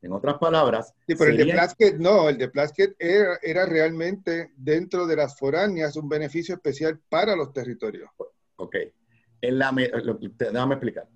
En 0.00 0.12
otras 0.12 0.38
palabras. 0.38 0.94
Sí, 1.06 1.14
pero 1.16 1.30
el 1.30 1.36
de 1.36 1.46
Plaskett 1.46 1.96
no, 1.96 2.28
el 2.28 2.36
de 2.36 2.48
Plaskett 2.48 2.96
era, 2.98 3.38
era, 3.40 3.66
realmente 3.66 4.52
dentro 4.56 5.06
de 5.06 5.16
las 5.16 5.38
foráneas 5.38 5.96
un 5.96 6.08
beneficio 6.08 6.56
especial 6.56 7.00
para 7.08 7.36
los 7.36 7.52
territorios. 7.52 8.10
Ok. 8.56 8.76
En 9.40 9.58
la, 9.58 9.72
déjame 9.72 10.74
explicar. 10.74 11.08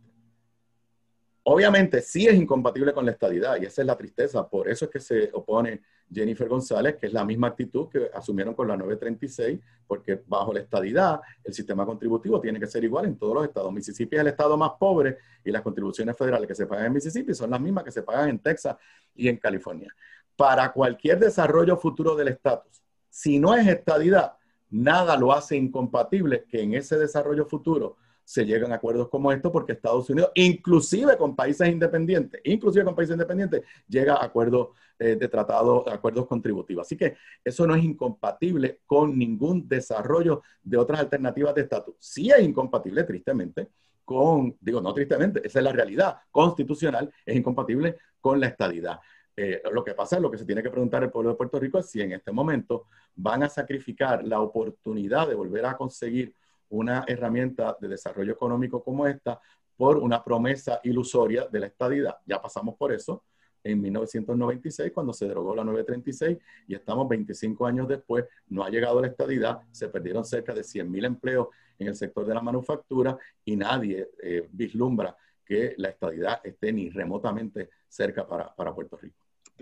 Obviamente 1.49 2.03
sí 2.03 2.27
es 2.27 2.35
incompatible 2.35 2.93
con 2.93 3.07
la 3.07 3.13
estadidad 3.13 3.57
y 3.61 3.67
esa 3.67 3.81
es 3.81 3.87
la 3.87 3.97
tristeza. 3.97 4.49
Por 4.49 4.69
eso 4.69 4.87
es 4.87 4.91
que 4.91 4.99
se 4.99 5.31
opone 5.33 5.81
Jennifer 6.13 6.49
González, 6.49 6.97
que 6.97 7.07
es 7.07 7.13
la 7.13 7.25
misma 7.25 7.47
actitud 7.47 7.89
que 7.89 8.11
asumieron 8.13 8.53
con 8.53 8.67
la 8.67 8.77
936, 8.77 9.61
porque 9.87 10.21
bajo 10.27 10.53
la 10.53 10.59
estadidad 10.59 11.21
el 11.45 11.55
sistema 11.55 11.87
contributivo 11.87 12.41
tiene 12.41 12.59
que 12.59 12.67
ser 12.67 12.83
igual 12.83 13.05
en 13.05 13.17
todos 13.17 13.33
los 13.33 13.45
estados. 13.45 13.73
Mississippi 13.73 14.17
es 14.17 14.23
el 14.23 14.27
estado 14.27 14.57
más 14.57 14.73
pobre 14.73 15.19
y 15.45 15.53
las 15.53 15.63
contribuciones 15.63 16.17
federales 16.17 16.49
que 16.49 16.55
se 16.57 16.67
pagan 16.67 16.87
en 16.87 16.95
Mississippi 16.95 17.33
son 17.33 17.51
las 17.51 17.61
mismas 17.61 17.85
que 17.85 17.93
se 17.93 18.03
pagan 18.03 18.29
en 18.29 18.41
Texas 18.41 18.77
y 19.15 19.29
en 19.29 19.37
California. 19.37 19.95
Para 20.35 20.73
cualquier 20.73 21.21
desarrollo 21.21 21.77
futuro 21.77 22.17
del 22.17 22.27
estatus, 22.27 22.83
si 23.09 23.39
no 23.39 23.55
es 23.55 23.65
estadidad, 23.69 24.33
nada 24.69 25.17
lo 25.17 25.33
hace 25.33 25.55
incompatible 25.55 26.45
que 26.49 26.61
en 26.61 26.75
ese 26.75 26.99
desarrollo 26.99 27.47
futuro 27.47 27.99
se 28.27 28.45
llegan 28.45 28.73
a 28.73 28.75
acuerdos 28.75 29.09
como 29.09 29.31
estos 29.31 29.53
porque 29.53 29.73
Estados 29.73 30.11
Unidos, 30.11 30.33
inclusive 30.35 31.17
con 31.17 31.37
países 31.37 31.69
independientes, 31.69 32.41
inclusive 32.43 32.85
con 32.85 32.97
países 32.97 33.15
independientes, 33.15 33.63
llega 33.87 34.15
a 34.15 34.25
acuerdos 34.25 34.71
eh, 34.99 35.15
de 35.15 35.29
tratado, 35.29 35.89
acuerdos 35.89 36.27
contributivos. 36.27 36.85
Así 36.85 36.97
que 36.97 37.17
eso 37.45 37.69
no 37.69 37.77
es 37.77 37.85
incompatible 37.85 38.81
con 38.85 39.17
ningún 39.17 39.69
desarrollo 39.69 40.43
de 40.61 40.77
otras 40.77 40.99
alternativas 40.99 41.55
de 41.55 41.61
estatus. 41.61 41.95
Sí 42.01 42.29
es 42.29 42.43
incompatible, 42.43 43.05
tristemente, 43.05 43.69
con, 44.05 44.57
digo, 44.61 44.81
no 44.81 44.93
tristemente, 44.93 45.47
esa 45.47 45.61
es 45.61 45.65
la 45.65 45.73
realidad 45.73 46.17
constitucional, 46.33 47.13
es 47.25 47.37
incompatible 47.37 47.97
con 48.21 48.41
la 48.41 48.49
estadidad. 48.49 48.99
Eh, 49.37 49.63
lo 49.71 49.85
que 49.85 49.95
pasa 49.95 50.17
es 50.17 50.23
lo 50.23 50.33
que 50.33 50.39
se 50.39 50.45
tiene 50.45 50.65
que 50.65 50.71
preguntar 50.71 51.05
el 51.05 51.11
pueblo 51.11 51.31
de 51.31 51.37
Puerto 51.37 51.61
Rico 51.61 51.79
es 51.79 51.87
si 51.89 52.01
en 52.01 52.11
este 52.11 52.33
momento 52.33 52.87
van 53.15 53.45
a 53.45 53.49
sacrificar 53.49 54.27
la 54.27 54.41
oportunidad 54.41 55.29
de 55.29 55.37
volver 55.37 55.65
a 55.67 55.77
conseguir 55.77 56.35
una 56.71 57.05
herramienta 57.07 57.77
de 57.81 57.89
desarrollo 57.89 58.33
económico 58.33 58.83
como 58.83 59.07
esta 59.07 59.41
por 59.77 59.99
una 59.99 60.25
promesa 60.25 60.81
ilusoria 60.85 61.47
de 61.51 61.61
la 61.61 61.67
estadidad. 61.67 62.17
Ya 62.25 62.41
pasamos 62.41 62.77
por 62.77 62.93
eso 62.93 63.25
en 63.63 63.81
1996 63.81 64.93
cuando 64.93 65.13
se 65.13 65.27
derogó 65.27 65.55
la 65.55 65.65
936 65.65 66.39
y 66.69 66.75
estamos 66.75 67.09
25 67.09 67.67
años 67.67 67.89
después, 67.89 68.25
no 68.49 68.63
ha 68.65 68.71
llegado 68.71 69.01
la 69.01 69.09
estadidad, 69.09 69.61
se 69.73 69.89
perdieron 69.89 70.25
cerca 70.25 70.55
de 70.55 70.63
100.000 70.63 71.05
empleos 71.05 71.49
en 71.79 71.89
el 71.89 71.97
sector 71.97 72.25
de 72.27 72.35
la 72.35 72.43
manufactura 72.43 73.19
y 73.45 73.57
nadie 73.57 74.09
eh, 74.23 74.49
vislumbra 74.53 75.17
que 75.45 75.75
la 75.79 75.89
estadidad 75.89 76.41
esté 76.45 76.73
ni 76.73 76.91
remotamente 76.91 77.71
cerca 77.89 78.27
para, 78.27 78.75
Puerto 78.75 78.97
Rico 78.97 79.17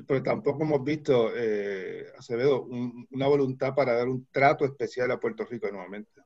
pero 0.06 0.22
tampoco 0.24 0.64
hemos 0.64 0.82
visto, 0.82 1.30
eh, 1.36 2.06
Acevedo, 2.18 2.64
una 2.64 3.28
voluntad 3.28 3.76
para 3.76 3.92
dar 3.92 4.08
un 4.08 4.26
trato 4.32 4.64
especial 4.64 5.08
a 5.12 5.20
Puerto 5.20 5.44
Rico 5.44 5.70
nuevamente. 5.70 6.20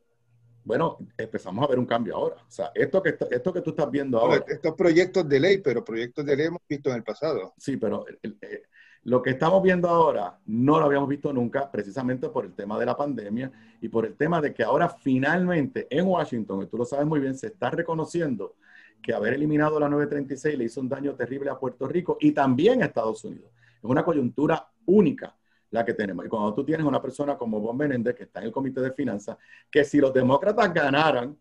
Bueno, 0.64 0.98
empezamos 1.16 1.64
a 1.64 1.68
ver 1.68 1.78
un 1.78 1.86
cambio 1.86 2.16
ahora. 2.16 2.36
O 2.36 2.50
sea, 2.50 2.70
esto 2.74 3.02
que, 3.02 3.16
esto 3.30 3.52
que 3.52 3.60
tú 3.62 3.70
estás 3.70 3.90
viendo 3.90 4.18
ahora. 4.18 4.44
estos 4.46 4.74
proyectos 4.74 5.28
de 5.28 5.40
ley, 5.40 5.58
pero 5.58 5.84
proyectos 5.84 6.26
de 6.26 6.36
ley 6.36 6.46
hemos 6.46 6.62
visto 6.68 6.90
en 6.90 6.96
el 6.96 7.04
pasado. 7.04 7.54
Sí, 7.56 7.76
pero 7.76 8.04
eh, 8.22 8.62
lo 9.04 9.22
que 9.22 9.30
estamos 9.30 9.62
viendo 9.62 9.88
ahora 9.88 10.38
no 10.46 10.78
lo 10.78 10.86
habíamos 10.86 11.08
visto 11.08 11.32
nunca, 11.32 11.70
precisamente 11.70 12.28
por 12.28 12.44
el 12.44 12.54
tema 12.54 12.78
de 12.78 12.86
la 12.86 12.96
pandemia 12.96 13.50
y 13.80 13.88
por 13.88 14.04
el 14.04 14.14
tema 14.16 14.40
de 14.40 14.52
que 14.52 14.62
ahora 14.62 14.88
finalmente 14.88 15.86
en 15.90 16.06
Washington, 16.06 16.62
y 16.62 16.66
tú 16.66 16.76
lo 16.76 16.84
sabes 16.84 17.06
muy 17.06 17.20
bien, 17.20 17.34
se 17.34 17.46
está 17.46 17.70
reconociendo 17.70 18.56
que 19.00 19.14
haber 19.14 19.34
eliminado 19.34 19.78
la 19.80 19.88
936 19.88 20.58
le 20.58 20.64
hizo 20.64 20.80
un 20.80 20.88
daño 20.88 21.14
terrible 21.14 21.48
a 21.50 21.58
Puerto 21.58 21.86
Rico 21.88 22.18
y 22.20 22.32
también 22.32 22.82
a 22.82 22.86
Estados 22.86 23.24
Unidos. 23.24 23.50
Es 23.76 23.84
una 23.84 24.04
coyuntura 24.04 24.68
única 24.84 25.37
la 25.70 25.84
que 25.84 25.94
tenemos. 25.94 26.24
Y 26.24 26.28
cuando 26.28 26.54
tú 26.54 26.64
tienes 26.64 26.86
una 26.86 27.00
persona 27.00 27.36
como 27.36 27.60
Bob 27.60 27.76
Menéndez, 27.76 28.14
que 28.14 28.24
está 28.24 28.40
en 28.40 28.46
el 28.46 28.52
Comité 28.52 28.80
de 28.80 28.92
Finanzas, 28.92 29.36
que 29.70 29.84
si 29.84 29.98
los 29.98 30.12
demócratas 30.12 30.72
ganaran 30.72 31.36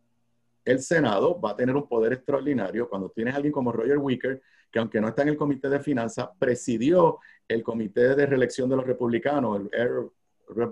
el 0.65 0.79
Senado, 0.79 1.39
va 1.39 1.51
a 1.51 1.55
tener 1.55 1.75
un 1.75 1.87
poder 1.87 2.13
extraordinario. 2.13 2.89
Cuando 2.89 3.09
tienes 3.09 3.33
a 3.33 3.37
alguien 3.37 3.53
como 3.53 3.71
Roger 3.71 3.97
Wicker, 3.97 4.41
que 4.69 4.79
aunque 4.79 4.99
no 4.99 5.07
está 5.07 5.21
en 5.21 5.29
el 5.29 5.37
Comité 5.37 5.69
de 5.69 5.79
Finanzas, 5.79 6.29
presidió 6.37 7.19
el 7.47 7.63
Comité 7.63 8.15
de 8.15 8.25
Reelección 8.25 8.69
de 8.69 8.75
los 8.75 8.85
Republicanos, 8.85 9.61
el 9.71 10.09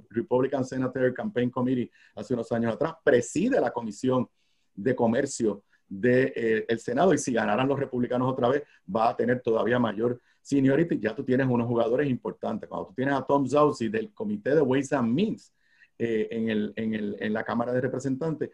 Republican 0.09 0.65
Senator 0.65 1.13
Campaign 1.13 1.49
Committee, 1.49 1.91
hace 2.15 2.33
unos 2.33 2.51
años 2.51 2.73
atrás, 2.73 2.95
preside 3.03 3.61
la 3.61 3.71
Comisión 3.71 4.27
de 4.73 4.95
Comercio 4.95 5.63
del 5.87 6.33
de, 6.33 6.65
eh, 6.67 6.77
Senado 6.77 7.13
y 7.13 7.17
si 7.17 7.31
ganaran 7.31 7.67
los 7.67 7.79
republicanos 7.79 8.31
otra 8.31 8.49
vez, 8.49 8.63
va 8.93 9.09
a 9.09 9.15
tener 9.15 9.41
todavía 9.41 9.79
mayor 9.79 10.19
seniority. 10.45 10.99
Ya 10.99 11.15
tú 11.15 11.23
tienes 11.23 11.47
unos 11.47 11.67
jugadores 11.67 12.09
importantes. 12.09 12.69
Cuando 12.69 12.87
tú 12.87 12.93
tienes 12.93 13.15
a 13.15 13.25
Tom 13.25 13.47
Zausi 13.47 13.89
del 13.89 14.13
Comité 14.13 14.53
de 14.53 14.61
Ways 14.61 14.93
and 14.93 15.13
Means 15.13 15.53
eh, 15.97 16.27
en, 16.29 16.49
el, 16.49 16.73
en, 16.75 16.93
el, 16.93 17.15
en, 17.19 17.33
la 17.33 17.43
Cámara 17.43 17.73
de 17.73 17.81
Representantes, 17.81 18.49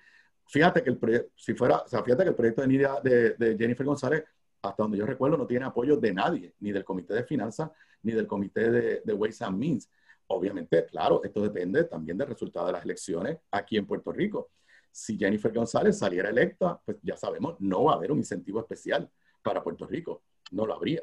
fíjate 0.48 0.84
que 0.84 0.92
el 0.92 1.30
si 1.36 1.54
fuera, 1.54 1.78
o 1.80 1.88
sea, 1.88 2.04
fíjate 2.04 2.24
que 2.24 2.30
el 2.30 2.36
proyecto 2.36 2.62
de, 2.62 2.68
Nidia, 2.68 3.00
de, 3.04 3.32
de 3.32 3.58
Jennifer 3.58 3.86
González, 3.86 4.24
hasta 4.62 4.84
donde 4.84 4.98
yo 4.98 5.06
recuerdo, 5.06 5.38
no 5.38 5.48
tiene 5.48 5.66
apoyo 5.66 5.98
de 5.98 6.14
nadie, 6.14 6.54
ni 6.60 6.72
del 6.72 6.84
Comité 6.84 7.14
de 7.14 7.24
Finanzas, 7.24 7.72
ni 8.04 8.14
del 8.14 8.28
Comité 8.28 8.70
de, 8.72 9.02
de 9.04 9.14
Ways 9.14 9.42
and 9.42 9.58
Means. 9.58 9.90
Obviamente, 10.28 10.86
claro, 10.86 11.22
esto 11.24 11.42
depende 11.42 11.84
también 11.86 12.18
del 12.18 12.28
resultado 12.28 12.68
de 12.68 12.74
las 12.74 12.86
elecciones 12.86 13.38
aquí 13.52 13.76
en 13.78 13.86
Puerto 13.86 14.12
Rico 14.12 14.50
si 14.92 15.18
Jennifer 15.18 15.54
González 15.54 15.98
saliera 15.98 16.30
electa, 16.30 16.80
pues 16.84 16.98
ya 17.02 17.16
sabemos, 17.16 17.56
no 17.60 17.86
va 17.86 17.94
a 17.94 17.96
haber 17.96 18.12
un 18.12 18.20
incentivo 18.20 18.60
especial 18.60 19.10
para 19.42 19.64
Puerto 19.64 19.88
Rico. 19.88 20.24
No 20.52 20.66
lo 20.66 20.74
habría. 20.74 21.02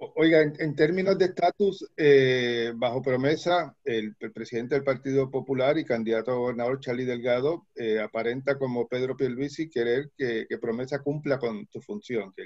Oiga, 0.00 0.42
en, 0.42 0.76
términos 0.76 1.18
de 1.18 1.24
estatus, 1.24 1.84
eh, 1.96 2.72
bajo 2.76 3.02
promesa, 3.02 3.76
el, 3.82 4.14
presidente 4.32 4.76
del 4.76 4.84
Partido 4.84 5.28
Popular 5.28 5.76
y 5.76 5.84
candidato 5.84 6.30
a 6.30 6.36
gobernador 6.36 6.78
Charlie 6.78 7.04
Delgado 7.04 7.66
eh, 7.74 7.98
aparenta 7.98 8.56
como 8.56 8.86
Pedro 8.86 9.16
Pierluisi 9.16 9.68
querer 9.68 10.12
que, 10.16 10.46
promesa 10.60 11.00
cumpla 11.02 11.40
con 11.40 11.66
su 11.72 11.80
función, 11.80 12.32
que, 12.32 12.44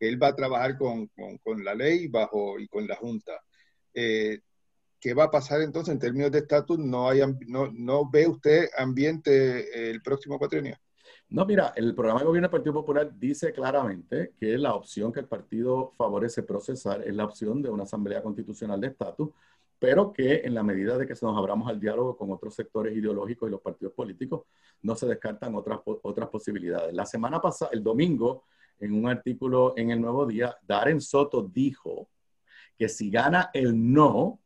él 0.00 0.22
va 0.22 0.28
a 0.28 0.36
trabajar 0.36 0.78
con, 0.78 1.10
la 1.62 1.74
ley 1.74 2.08
bajo 2.08 2.58
y 2.58 2.66
con 2.68 2.86
la 2.86 2.96
Junta. 2.96 3.32
Eh, 3.92 4.40
¿qué 4.98 5.12
va 5.12 5.24
a 5.24 5.30
pasar 5.30 5.60
entonces 5.60 5.92
en 5.92 6.00
términos 6.00 6.32
de 6.32 6.38
estatus? 6.38 6.78
¿No, 6.78 7.10
no, 7.46 7.70
¿No 7.72 8.10
ve 8.10 8.26
usted 8.26 8.70
ambiente 8.78 9.90
el 9.90 10.00
próximo 10.00 10.38
cuatrienio? 10.38 10.78
No, 11.30 11.44
mira, 11.44 11.74
el 11.76 11.94
programa 11.94 12.20
de 12.20 12.26
gobierno 12.26 12.48
del 12.48 12.52
Partido 12.58 12.72
Popular 12.72 13.12
dice 13.18 13.52
claramente 13.52 14.32
que 14.40 14.56
la 14.56 14.74
opción 14.74 15.12
que 15.12 15.20
el 15.20 15.26
partido 15.26 15.92
favorece 15.98 16.42
procesar 16.42 17.02
es 17.06 17.14
la 17.14 17.26
opción 17.26 17.60
de 17.60 17.68
una 17.68 17.82
asamblea 17.82 18.22
constitucional 18.22 18.80
de 18.80 18.86
estatus, 18.86 19.28
pero 19.78 20.10
que 20.12 20.36
en 20.44 20.54
la 20.54 20.62
medida 20.62 20.96
de 20.96 21.06
que 21.06 21.12
nos 21.20 21.36
abramos 21.36 21.68
al 21.68 21.78
diálogo 21.78 22.16
con 22.16 22.32
otros 22.32 22.54
sectores 22.54 22.96
ideológicos 22.96 23.46
y 23.46 23.52
los 23.52 23.60
partidos 23.60 23.92
políticos, 23.92 24.44
no 24.82 24.96
se 24.96 25.06
descartan 25.06 25.54
otras, 25.54 25.80
otras 25.84 26.30
posibilidades. 26.30 26.94
La 26.94 27.04
semana 27.04 27.42
pasada, 27.42 27.72
el 27.74 27.82
domingo, 27.82 28.44
en 28.80 28.94
un 28.94 29.06
artículo 29.06 29.74
en 29.76 29.90
el 29.90 30.00
Nuevo 30.00 30.24
Día, 30.24 30.56
Darren 30.66 31.00
Soto 31.00 31.42
dijo 31.42 32.08
que 32.78 32.88
si 32.88 33.10
gana 33.10 33.50
el 33.52 33.92
no, 33.92 34.40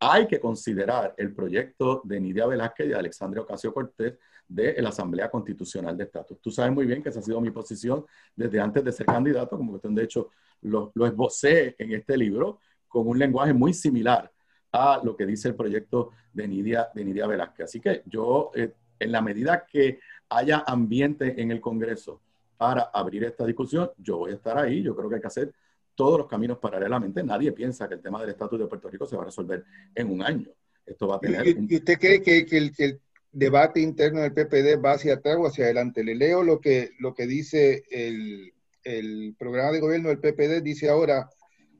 hay 0.00 0.26
que 0.26 0.38
considerar 0.38 1.14
el 1.16 1.34
proyecto 1.34 2.02
de 2.04 2.20
Nidia 2.20 2.46
Velázquez 2.46 2.86
y 2.86 2.90
de 2.90 2.94
Alexandria 2.96 3.42
Ocasio 3.42 3.72
Cortés 3.72 4.18
de 4.46 4.80
la 4.80 4.90
Asamblea 4.90 5.30
Constitucional 5.30 5.96
de 5.96 6.04
Estatus. 6.04 6.40
Tú 6.40 6.50
sabes 6.50 6.72
muy 6.72 6.86
bien 6.86 7.02
que 7.02 7.08
esa 7.08 7.20
ha 7.20 7.22
sido 7.22 7.40
mi 7.40 7.50
posición 7.50 8.06
desde 8.34 8.60
antes 8.60 8.84
de 8.84 8.92
ser 8.92 9.06
candidato, 9.06 9.56
como 9.56 9.72
cuestión 9.72 9.94
de 9.94 10.04
hecho 10.04 10.30
lo, 10.62 10.92
lo 10.94 11.06
esbocé 11.06 11.74
en 11.78 11.92
este 11.92 12.16
libro 12.16 12.60
con 12.88 13.06
un 13.06 13.18
lenguaje 13.18 13.52
muy 13.52 13.74
similar 13.74 14.32
a 14.72 15.00
lo 15.02 15.16
que 15.16 15.26
dice 15.26 15.48
el 15.48 15.54
proyecto 15.54 16.12
de 16.32 16.48
Nidia, 16.48 16.88
de 16.94 17.04
Nidia 17.04 17.26
Velázquez. 17.26 17.64
Así 17.64 17.80
que 17.80 18.02
yo, 18.06 18.50
eh, 18.54 18.72
en 18.98 19.12
la 19.12 19.20
medida 19.20 19.66
que 19.66 20.00
haya 20.30 20.64
ambiente 20.66 21.40
en 21.40 21.50
el 21.50 21.60
Congreso 21.60 22.20
para 22.56 22.82
abrir 22.92 23.24
esta 23.24 23.44
discusión, 23.44 23.90
yo 23.98 24.18
voy 24.18 24.32
a 24.32 24.34
estar 24.34 24.58
ahí. 24.58 24.82
Yo 24.82 24.94
creo 24.94 25.08
que 25.08 25.16
hay 25.16 25.20
que 25.20 25.26
hacer 25.26 25.52
todos 25.98 26.16
los 26.16 26.28
caminos 26.28 26.58
paralelamente. 26.58 27.24
Nadie 27.24 27.50
piensa 27.50 27.88
que 27.88 27.94
el 27.94 28.00
tema 28.00 28.20
del 28.20 28.30
estatus 28.30 28.56
de 28.56 28.68
Puerto 28.68 28.88
Rico 28.88 29.04
se 29.04 29.16
va 29.16 29.22
a 29.22 29.26
resolver 29.26 29.64
en 29.96 30.08
un 30.08 30.22
año. 30.22 30.48
Esto 30.86 31.08
va 31.08 31.16
a 31.16 31.18
tener... 31.18 31.44
¿Y, 31.48 31.74
usted 31.74 31.98
cree 31.98 32.22
que, 32.22 32.46
el, 32.56 33.00
debate 33.32 33.80
interno 33.80 34.20
del 34.20 34.32
PPD 34.32 34.82
va 34.82 34.92
hacia 34.92 35.14
atrás 35.14 35.36
o 35.40 35.46
hacia 35.48 35.64
adelante? 35.64 36.04
Le 36.04 36.14
leo 36.14 36.44
lo 36.44 36.60
que, 36.60 36.92
lo 37.00 37.14
que 37.14 37.26
dice 37.26 37.82
el, 37.90 38.54
el 38.84 39.34
programa 39.36 39.72
de 39.72 39.80
gobierno 39.80 40.10
del 40.10 40.20
PPD, 40.20 40.62
dice 40.62 40.88
ahora, 40.88 41.28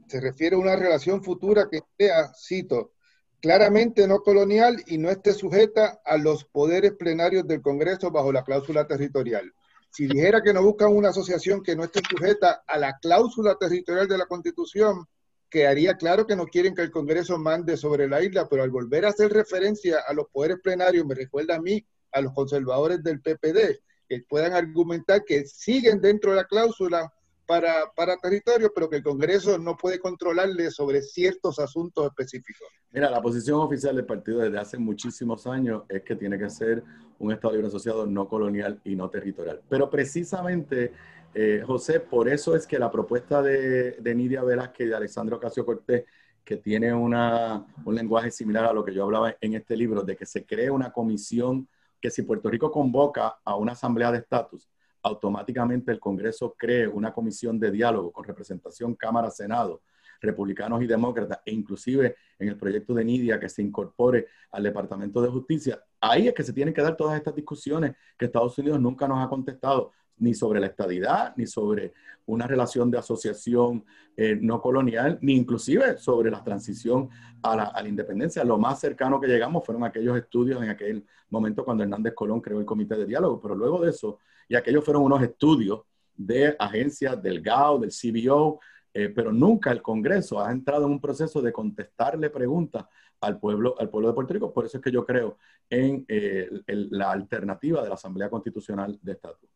se 0.09 0.21
refiere 0.21 0.57
a 0.57 0.59
una 0.59 0.75
relación 0.75 1.23
futura 1.23 1.69
que 1.71 1.83
sea, 1.97 2.33
cito, 2.35 2.95
claramente 3.41 4.09
no 4.09 4.19
colonial 4.23 4.83
y 4.89 4.99
no 4.99 5.11
esté 5.11 5.33
sujeta 5.33 6.01
a 6.05 6.19
los 6.19 6.45
poderes 6.45 6.95
plenarios 6.95 7.47
del 7.47 7.63
Congreso 7.63 8.11
bajo 8.11 8.33
la 8.33 8.43
cláusula 8.43 8.89
territorial 8.89 9.53
si 9.91 10.07
dijera 10.07 10.43
que 10.43 10.53
no 10.53 10.63
buscan 10.63 10.95
una 10.95 11.11
asociación 11.11 11.63
que 11.63 11.75
no 11.75 11.85
esté 11.85 12.01
sujeta 12.09 12.63
a 12.67 12.79
la 12.79 12.99
cláusula 12.99 13.57
territorial 13.57 14.07
de 14.07 14.19
la 14.19 14.27
Constitución, 14.27 15.07
quedaría 15.51 15.97
claro 15.97 16.27
que 16.27 16.37
no 16.37 16.47
quieren 16.47 16.75
que 16.75 16.83
el 16.83 16.91
Congreso 16.91 17.39
mande 17.39 17.77
sobre 17.77 18.09
la 18.09 18.23
isla, 18.23 18.49
pero 18.49 18.63
al 18.63 18.71
volver 18.71 19.07
a 19.07 19.09
hacer 19.09 19.33
referencia 19.33 20.01
a 20.07 20.13
los 20.13 20.27
poderes 20.29 20.59
plenarios, 20.63 21.07
me 21.07 21.15
recuerda 21.15 21.57
a 21.57 21.61
mí, 21.61 21.85
a 22.13 22.21
los 22.21 22.33
conservadores 22.33 23.03
del 23.03 23.21
PPD, 23.21 23.81
que 24.09 24.23
puedan 24.29 24.53
argumentar 24.53 25.25
que 25.25 25.47
siguen 25.47 26.01
dentro 26.01 26.31
de 26.31 26.37
la 26.37 26.45
cláusula, 26.45 27.13
para, 27.49 27.91
para 27.97 28.19
territorio, 28.19 28.71
pero 28.75 28.91
que 28.91 28.97
el 28.97 29.03
Congreso 29.03 29.57
no 29.57 29.75
puede 29.75 29.99
controlarle 29.99 30.71
sobre 30.71 31.01
ciertos 31.01 31.59
asuntos 31.59 32.05
específicos. 32.05 32.69
Mira, 32.93 33.11
la 33.11 33.23
posición 33.23 33.59
oficial 33.61 33.97
del 33.97 34.05
partido 34.05 34.41
desde 34.41 34.59
hace 34.59 34.77
muchísimos 34.77 35.47
años 35.47 35.85
es 35.89 36.03
que 36.03 36.15
tiene 36.15 36.39
que 36.39 36.51
ser 36.51 36.85
un 37.19 37.33
Estado 37.33 37.55
libre 37.55 37.69
asociado 37.69 38.07
no 38.07 38.29
colonial 38.29 38.79
y 38.85 38.95
no 38.95 39.09
territorial. 39.09 39.63
Pero 39.67 39.89
precisamente, 39.89 40.93
eh, 41.33 41.63
José, 41.67 42.01
por 42.01 42.29
eso 42.29 42.55
es 42.55 42.67
que 42.67 42.79
la 42.79 42.91
propuesta 42.91 43.41
de, 43.41 43.93
de 43.93 44.15
Nidia 44.15 44.43
Velázquez 44.43 44.87
y 44.87 44.91
de 44.91 44.97
Alexandro 44.97 45.37
Ocasio 45.37 45.65
Cortés, 45.65 46.05
que 46.45 46.59
tiene 46.59 46.93
una, 46.93 47.67
un 47.83 47.95
lenguaje 47.95 48.31
similar 48.31 48.67
a 48.67 48.75
lo 48.75 48.85
que 48.85 48.93
yo 48.93 49.05
hablaba 49.05 49.35
en 49.41 49.55
este 49.55 49.75
libro, 49.75 50.03
de 50.03 50.17
que 50.17 50.27
se 50.27 50.45
cree 50.45 50.71
una 50.71 50.93
comisión 50.93 51.67
que 51.99 52.11
si 52.11 52.23
Puerto 52.25 52.51
Rico 52.51 52.71
convoca 52.71 53.39
a 53.43 53.57
una 53.57 53.73
asamblea 53.73 54.13
de 54.13 54.19
estatus, 54.19 54.69
automáticamente 55.09 55.93
el 55.93 56.01
Congreso 56.01 56.55
cree 56.57 56.87
una 56.87 57.13
comisión 57.13 57.59
de 57.59 57.71
diálogo 57.71 58.13
con 58.13 58.25
representación 58.25 58.95
Cámara-Senado 58.95 59.83
republicanos 60.21 60.83
y 60.83 60.87
demócratas, 60.87 61.41
e 61.45 61.53
inclusive 61.53 62.17
en 62.39 62.49
el 62.49 62.57
proyecto 62.57 62.95
de 62.95 63.05
Nidia 63.05 63.39
que 63.39 63.49
se 63.49 63.63
incorpore 63.63 64.27
al 64.51 64.63
Departamento 64.63 65.23
de 65.23 65.29
Justicia, 65.29 65.81
ahí 66.01 66.29
es 66.29 66.35
que 66.35 66.43
se 66.43 66.53
tienen 66.53 66.75
que 66.75 66.83
dar 66.83 66.97
todas 66.97 67.17
estas 67.17 67.35
discusiones 67.35 67.95
que 68.17 68.27
Estados 68.27 68.59
Unidos 68.59 68.81
nunca 68.81 69.07
nos 69.07 69.25
ha 69.25 69.29
contestado 69.29 69.93
ni 70.19 70.35
sobre 70.35 70.59
la 70.59 70.67
estadidad, 70.67 71.35
ni 71.37 71.47
sobre 71.47 71.93
una 72.27 72.47
relación 72.47 72.91
de 72.91 72.99
asociación 72.99 73.85
eh, 74.17 74.37
no 74.41 74.61
colonial, 74.61 75.19
ni 75.23 75.35
inclusive 75.37 75.97
sobre 75.97 76.31
la 76.31 76.43
transición 76.43 77.09
a 77.41 77.55
la, 77.55 77.89
independencia. 77.89 78.43
Lo 78.43 78.59
más 78.59 78.81
cercano 78.81 79.21
que 79.21 79.29
llegamos 79.29 79.65
fueron 79.65 79.85
aquellos 79.85 80.19
estudios 80.19 80.61
en 80.61 80.71
aquel 80.71 81.07
momento 81.31 81.65
cuando 81.65 81.85
Hernández 81.85 82.15
Colón 82.15 82.41
creó 82.41 82.59
el 82.59 82.67
Comité 82.67 82.97
de 82.97 83.07
Diálogo, 83.07 83.41
pero 83.41 83.55
luego 83.55 83.81
de 83.81 83.91
eso, 83.91 84.19
y 84.49 84.57
aquellos 84.57 84.85
fueron 84.85 85.03
unos 85.03 85.23
estudios 85.23 85.83
de 86.15 86.57
agencias 86.59 87.23
del 87.23 87.41
GAO, 87.41 87.79
del 87.79 87.91
CBO, 87.91 88.61
eh, 88.93 89.11
pero 89.11 89.33
nunca 89.33 89.71
el 89.71 89.83
Congreso 89.83 90.41
ha 90.41 90.51
entrado 90.51 90.87
en 90.87 90.93
un 90.93 91.01
proceso 91.01 91.41
de 91.41 91.53
contestarle 91.53 92.31
preguntas 92.31 92.87
al 93.21 93.39
pueblo, 93.39 93.79
al 93.79 93.91
pueblo 93.91 94.09
de 94.09 94.15
Puerto 94.15 94.35
Rico. 94.35 94.53
Por 94.53 94.65
eso 94.65 94.79
es 94.79 94.83
que 94.83 94.91
yo 94.91 95.05
creo 95.05 95.39
en 95.69 96.05
eh, 96.09 96.49
la 96.67 97.13
alternativa 97.13 97.83
de 97.83 97.89
la 97.89 97.95
Asamblea 97.95 98.31
Constitucional 98.31 98.99
de 99.03 99.13
Estatus. 99.13 99.51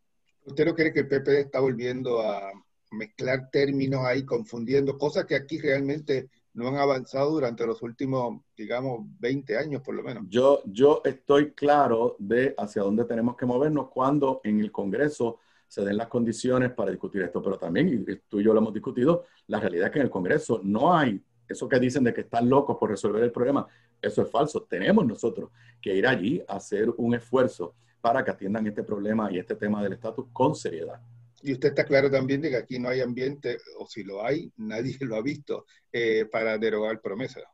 ¿Usted 0.45 0.67
no 0.67 0.75
cree 0.75 0.93
que 0.93 1.01
el 1.01 1.09
PP 1.09 1.41
está 1.41 1.61
volviendo 1.61 2.21
a 2.21 2.53
mezclar 2.93 3.49
términos 3.51 4.05
ahí, 4.05 4.25
confundiendo 4.25 4.99
cosas 4.99 5.25
que 5.25 5.37
aquí 5.37 5.59
realmente 5.59 6.29
no 6.55 6.69
han 6.69 6.77
avanzado 6.77 7.31
durante 7.31 7.67
los 7.67 7.83
últimos, 7.83 8.43
digamos, 8.57 9.07
20 9.19 9.57
años 9.57 9.83
por 9.83 9.95
lo 9.95 10.03
menos? 10.03 10.25
Yo, 10.29 10.63
yo 10.67 11.01
estoy 11.05 11.53
claro 11.53 12.17
de 12.19 12.55
hacia 12.59 12.83
dónde 12.83 13.05
tenemos 13.05 13.37
que 13.37 13.47
movernos 13.47 13.89
cuando 13.89 14.41
en 14.45 14.61
el 14.61 14.71
Congreso 14.71 15.39
se 15.67 15.83
den 15.83 15.97
las 15.97 16.09
condiciones 16.09 16.73
para 16.73 16.91
discutir 16.91 17.23
esto, 17.23 17.43
pero 17.43 17.59
también, 17.59 17.89
y 17.89 18.17
tú 18.29 18.41
y 18.41 18.45
yo 18.45 18.53
lo 18.53 18.61
hemos 18.61 18.75
discutido, 18.75 19.25
la 19.47 19.59
realidad 19.59 19.87
es 19.87 19.93
que 19.93 19.99
en 20.01 20.05
el 20.05 20.11
Congreso 20.11 20.61
no 20.63 20.95
hay 20.95 21.23
eso 21.49 21.69
que 21.69 21.79
dicen 21.79 22.05
de 22.05 22.13
que 22.15 22.23
están 22.23 22.49
locos 22.49 22.77
por 22.79 22.91
resolver 22.91 23.23
el 23.23 23.33
problema, 23.33 23.67
eso 24.01 24.23
es 24.23 24.31
falso. 24.31 24.63
Tenemos 24.63 25.07
nosotros 25.07 25.51
que 25.81 25.95
ir 25.95 26.07
allí 26.07 26.43
a 26.49 26.57
hacer 26.57 26.91
un 26.97 27.15
esfuerzo 27.15 27.75
para 28.01 28.25
que 28.25 28.31
atiendan 28.31 28.67
este 28.67 28.83
problema 28.83 29.31
y 29.31 29.39
este 29.39 29.55
tema 29.55 29.83
del 29.83 29.93
estatus 29.93 30.27
con 30.33 30.55
seriedad. 30.55 31.01
Y 31.43 31.53
usted 31.53 31.71
está 31.71 31.85
claro 31.85 32.11
también 32.11 32.41
de 32.41 32.51
que 32.51 32.57
aquí 32.57 32.79
no 32.79 32.89
hay 32.89 33.01
ambiente, 33.01 33.59
o 33.79 33.87
si 33.87 34.05
lo 34.05 34.25
hay, 34.25 34.53
nadie 34.57 34.97
lo 35.01 35.17
ha 35.17 35.23
visto, 35.23 35.67
eh, 35.93 36.27
para 36.31 36.59
derogar 36.59 37.01
promesas. 37.01 37.45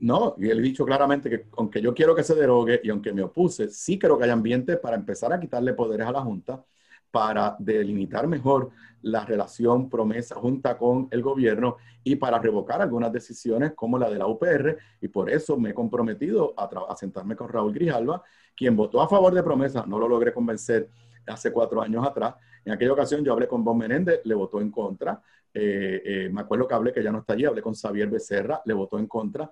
No, 0.00 0.34
y 0.38 0.48
él 0.48 0.62
dicho 0.62 0.84
claramente 0.84 1.28
que 1.28 1.46
aunque 1.56 1.80
yo 1.80 1.94
quiero 1.94 2.14
que 2.14 2.22
se 2.22 2.34
derogue 2.34 2.80
y 2.82 2.90
aunque 2.90 3.12
me 3.12 3.22
opuse, 3.22 3.68
sí 3.68 3.98
creo 3.98 4.16
que 4.16 4.24
hay 4.24 4.30
ambiente 4.30 4.76
para 4.76 4.96
empezar 4.96 5.32
a 5.32 5.40
quitarle 5.40 5.74
poderes 5.74 6.06
a 6.06 6.12
la 6.12 6.20
Junta, 6.20 6.64
para 7.10 7.56
delimitar 7.58 8.26
mejor 8.26 8.70
la 9.02 9.24
relación 9.24 9.88
promesa 9.88 10.34
junta 10.34 10.76
con 10.76 11.08
el 11.10 11.22
gobierno 11.22 11.76
y 12.04 12.16
para 12.16 12.38
revocar 12.38 12.82
algunas 12.82 13.12
decisiones 13.12 13.72
como 13.74 13.98
la 13.98 14.10
de 14.10 14.18
la 14.18 14.26
UPR. 14.26 14.76
Y 15.00 15.08
por 15.08 15.30
eso 15.30 15.56
me 15.56 15.70
he 15.70 15.74
comprometido 15.74 16.54
a, 16.56 16.64
a 16.64 16.96
sentarme 16.96 17.34
con 17.36 17.48
Raúl 17.48 17.72
Grijalva 17.72 18.22
quien 18.54 18.76
votó 18.76 19.00
a 19.00 19.08
favor 19.08 19.32
de 19.32 19.42
promesa, 19.42 19.84
no 19.86 19.98
lo 19.98 20.08
logré 20.08 20.34
convencer 20.34 20.90
hace 21.26 21.52
cuatro 21.52 21.80
años 21.80 22.04
atrás. 22.04 22.34
En 22.68 22.74
aquella 22.74 22.92
ocasión 22.92 23.24
yo 23.24 23.32
hablé 23.32 23.48
con 23.48 23.64
Bob 23.64 23.76
Menéndez, 23.76 24.20
le 24.24 24.34
votó 24.34 24.60
en 24.60 24.70
contra. 24.70 25.22
Eh, 25.54 26.02
eh, 26.04 26.28
me 26.30 26.42
acuerdo 26.42 26.68
que 26.68 26.74
hablé, 26.74 26.92
que 26.92 27.02
ya 27.02 27.10
no 27.10 27.20
está 27.20 27.32
allí, 27.32 27.46
hablé 27.46 27.62
con 27.62 27.74
Xavier 27.74 28.10
Becerra, 28.10 28.60
le 28.66 28.74
votó 28.74 28.98
en 28.98 29.06
contra. 29.06 29.50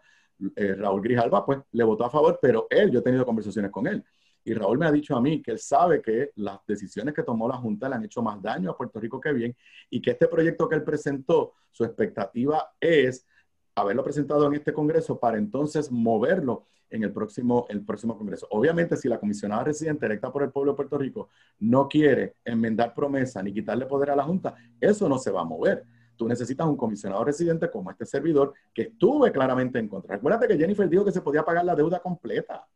Eh, 0.54 0.74
Raúl 0.74 1.00
Grijalva, 1.00 1.42
pues, 1.46 1.60
le 1.72 1.82
votó 1.82 2.04
a 2.04 2.10
favor, 2.10 2.38
pero 2.42 2.66
él, 2.68 2.90
yo 2.90 2.98
he 2.98 3.02
tenido 3.02 3.24
conversaciones 3.24 3.70
con 3.70 3.86
él. 3.86 4.04
Y 4.44 4.52
Raúl 4.52 4.76
me 4.76 4.84
ha 4.84 4.92
dicho 4.92 5.16
a 5.16 5.22
mí 5.22 5.40
que 5.40 5.52
él 5.52 5.58
sabe 5.58 6.02
que 6.02 6.32
las 6.34 6.58
decisiones 6.66 7.14
que 7.14 7.22
tomó 7.22 7.48
la 7.48 7.56
Junta 7.56 7.88
le 7.88 7.94
han 7.94 8.04
hecho 8.04 8.20
más 8.20 8.42
daño 8.42 8.70
a 8.70 8.76
Puerto 8.76 9.00
Rico 9.00 9.18
que 9.18 9.32
bien 9.32 9.56
y 9.88 10.02
que 10.02 10.10
este 10.10 10.28
proyecto 10.28 10.68
que 10.68 10.74
él 10.74 10.84
presentó, 10.84 11.54
su 11.70 11.84
expectativa 11.84 12.74
es 12.78 13.26
haberlo 13.76 14.02
presentado 14.02 14.46
en 14.46 14.54
este 14.54 14.72
Congreso 14.72 15.18
para 15.18 15.36
entonces 15.36 15.92
moverlo 15.92 16.64
en 16.88 17.02
el 17.02 17.12
próximo, 17.12 17.66
el 17.68 17.84
próximo 17.84 18.16
Congreso. 18.16 18.46
Obviamente, 18.50 18.96
si 18.96 19.08
la 19.08 19.20
comisionada 19.20 19.64
residente 19.64 20.06
electa 20.06 20.32
por 20.32 20.42
el 20.42 20.50
pueblo 20.50 20.72
de 20.72 20.76
Puerto 20.76 20.96
Rico 20.96 21.28
no 21.58 21.86
quiere 21.86 22.36
enmendar 22.44 22.94
promesa 22.94 23.42
ni 23.42 23.52
quitarle 23.52 23.86
poder 23.86 24.10
a 24.10 24.16
la 24.16 24.24
Junta, 24.24 24.54
eso 24.80 25.08
no 25.08 25.18
se 25.18 25.30
va 25.30 25.42
a 25.42 25.44
mover. 25.44 25.84
Tú 26.16 26.26
necesitas 26.26 26.66
un 26.66 26.76
comisionado 26.76 27.22
residente 27.22 27.70
como 27.70 27.90
este 27.90 28.06
servidor 28.06 28.54
que 28.72 28.82
estuve 28.82 29.30
claramente 29.30 29.78
en 29.78 29.88
contra. 29.88 30.14
Recuérdate 30.14 30.48
que 30.48 30.56
Jennifer 30.56 30.88
dijo 30.88 31.04
que 31.04 31.12
se 31.12 31.20
podía 31.20 31.44
pagar 31.44 31.64
la 31.66 31.74
deuda 31.74 32.00
completa. 32.00 32.66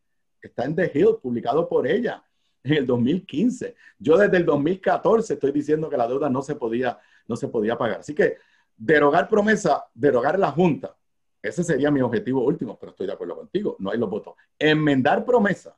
Está 0.43 0.65
en 0.65 0.75
The 0.75 0.91
Hill, 0.93 1.17
publicado 1.23 1.67
por 1.67 1.87
ella 1.87 2.23
en 2.63 2.75
el 2.75 2.87
2015. 2.87 3.75
Yo 3.99 4.19
desde 4.19 4.37
el 4.37 4.45
2014 4.45 5.35
estoy 5.35 5.53
diciendo 5.53 5.89
que 5.89 5.97
la 5.97 6.07
deuda 6.07 6.29
no 6.29 6.43
se 6.43 6.57
podía, 6.57 6.99
no 7.27 7.37
se 7.37 7.49
podía 7.49 7.79
pagar. 7.79 8.01
Así 8.01 8.15
que 8.15 8.37
derogar 8.81 9.29
promesa, 9.29 9.85
derogar 9.93 10.39
la 10.39 10.51
Junta, 10.51 10.97
ese 11.43 11.63
sería 11.63 11.91
mi 11.91 12.01
objetivo 12.01 12.43
último, 12.43 12.79
pero 12.79 12.91
estoy 12.91 13.07
de 13.07 13.13
acuerdo 13.13 13.37
contigo, 13.37 13.77
no 13.79 13.91
hay 13.91 13.99
los 13.99 14.09
votos. 14.09 14.35
Enmendar 14.59 15.25
promesa 15.25 15.77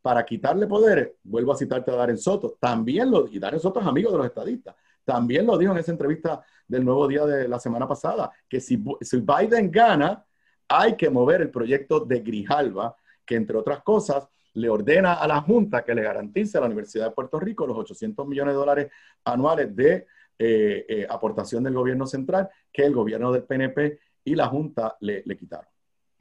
para 0.00 0.24
quitarle 0.24 0.66
poderes, 0.66 1.12
vuelvo 1.22 1.52
a 1.52 1.56
citarte 1.56 1.92
a 1.92 1.94
Darren 1.94 2.18
Soto, 2.18 2.56
también 2.58 3.10
lo, 3.10 3.28
y 3.28 3.38
Darren 3.38 3.60
Soto 3.60 3.80
es 3.80 3.86
amigo 3.86 4.10
de 4.10 4.18
los 4.18 4.26
estadistas, 4.26 4.74
también 5.04 5.46
lo 5.46 5.56
dijo 5.56 5.72
en 5.72 5.78
esa 5.78 5.92
entrevista 5.92 6.44
del 6.66 6.84
nuevo 6.84 7.06
día 7.06 7.24
de 7.24 7.46
la 7.46 7.60
semana 7.60 7.86
pasada, 7.86 8.32
que 8.48 8.60
si, 8.60 8.82
si 9.00 9.20
Biden 9.20 9.70
gana, 9.70 10.24
hay 10.68 10.96
que 10.96 11.10
mover 11.10 11.42
el 11.42 11.50
proyecto 11.50 12.00
de 12.00 12.20
Grijalva, 12.20 12.96
que 13.24 13.36
entre 13.36 13.56
otras 13.56 13.82
cosas 13.82 14.28
le 14.54 14.68
ordena 14.68 15.14
a 15.14 15.26
la 15.28 15.40
Junta 15.40 15.84
que 15.84 15.94
le 15.94 16.02
garantice 16.02 16.58
a 16.58 16.60
la 16.60 16.66
Universidad 16.66 17.06
de 17.06 17.12
Puerto 17.12 17.38
Rico 17.38 17.66
los 17.66 17.78
800 17.78 18.26
millones 18.26 18.54
de 18.54 18.58
dólares 18.58 18.90
anuales 19.24 19.74
de 19.74 20.06
eh, 20.38 20.84
eh, 20.88 21.06
aportación 21.08 21.64
del 21.64 21.74
gobierno 21.74 22.06
central 22.06 22.48
que 22.72 22.84
el 22.84 22.94
gobierno 22.94 23.32
del 23.32 23.44
PNP 23.44 23.98
y 24.24 24.34
la 24.34 24.48
Junta 24.48 24.96
le, 25.00 25.22
quitaron. 25.36 25.66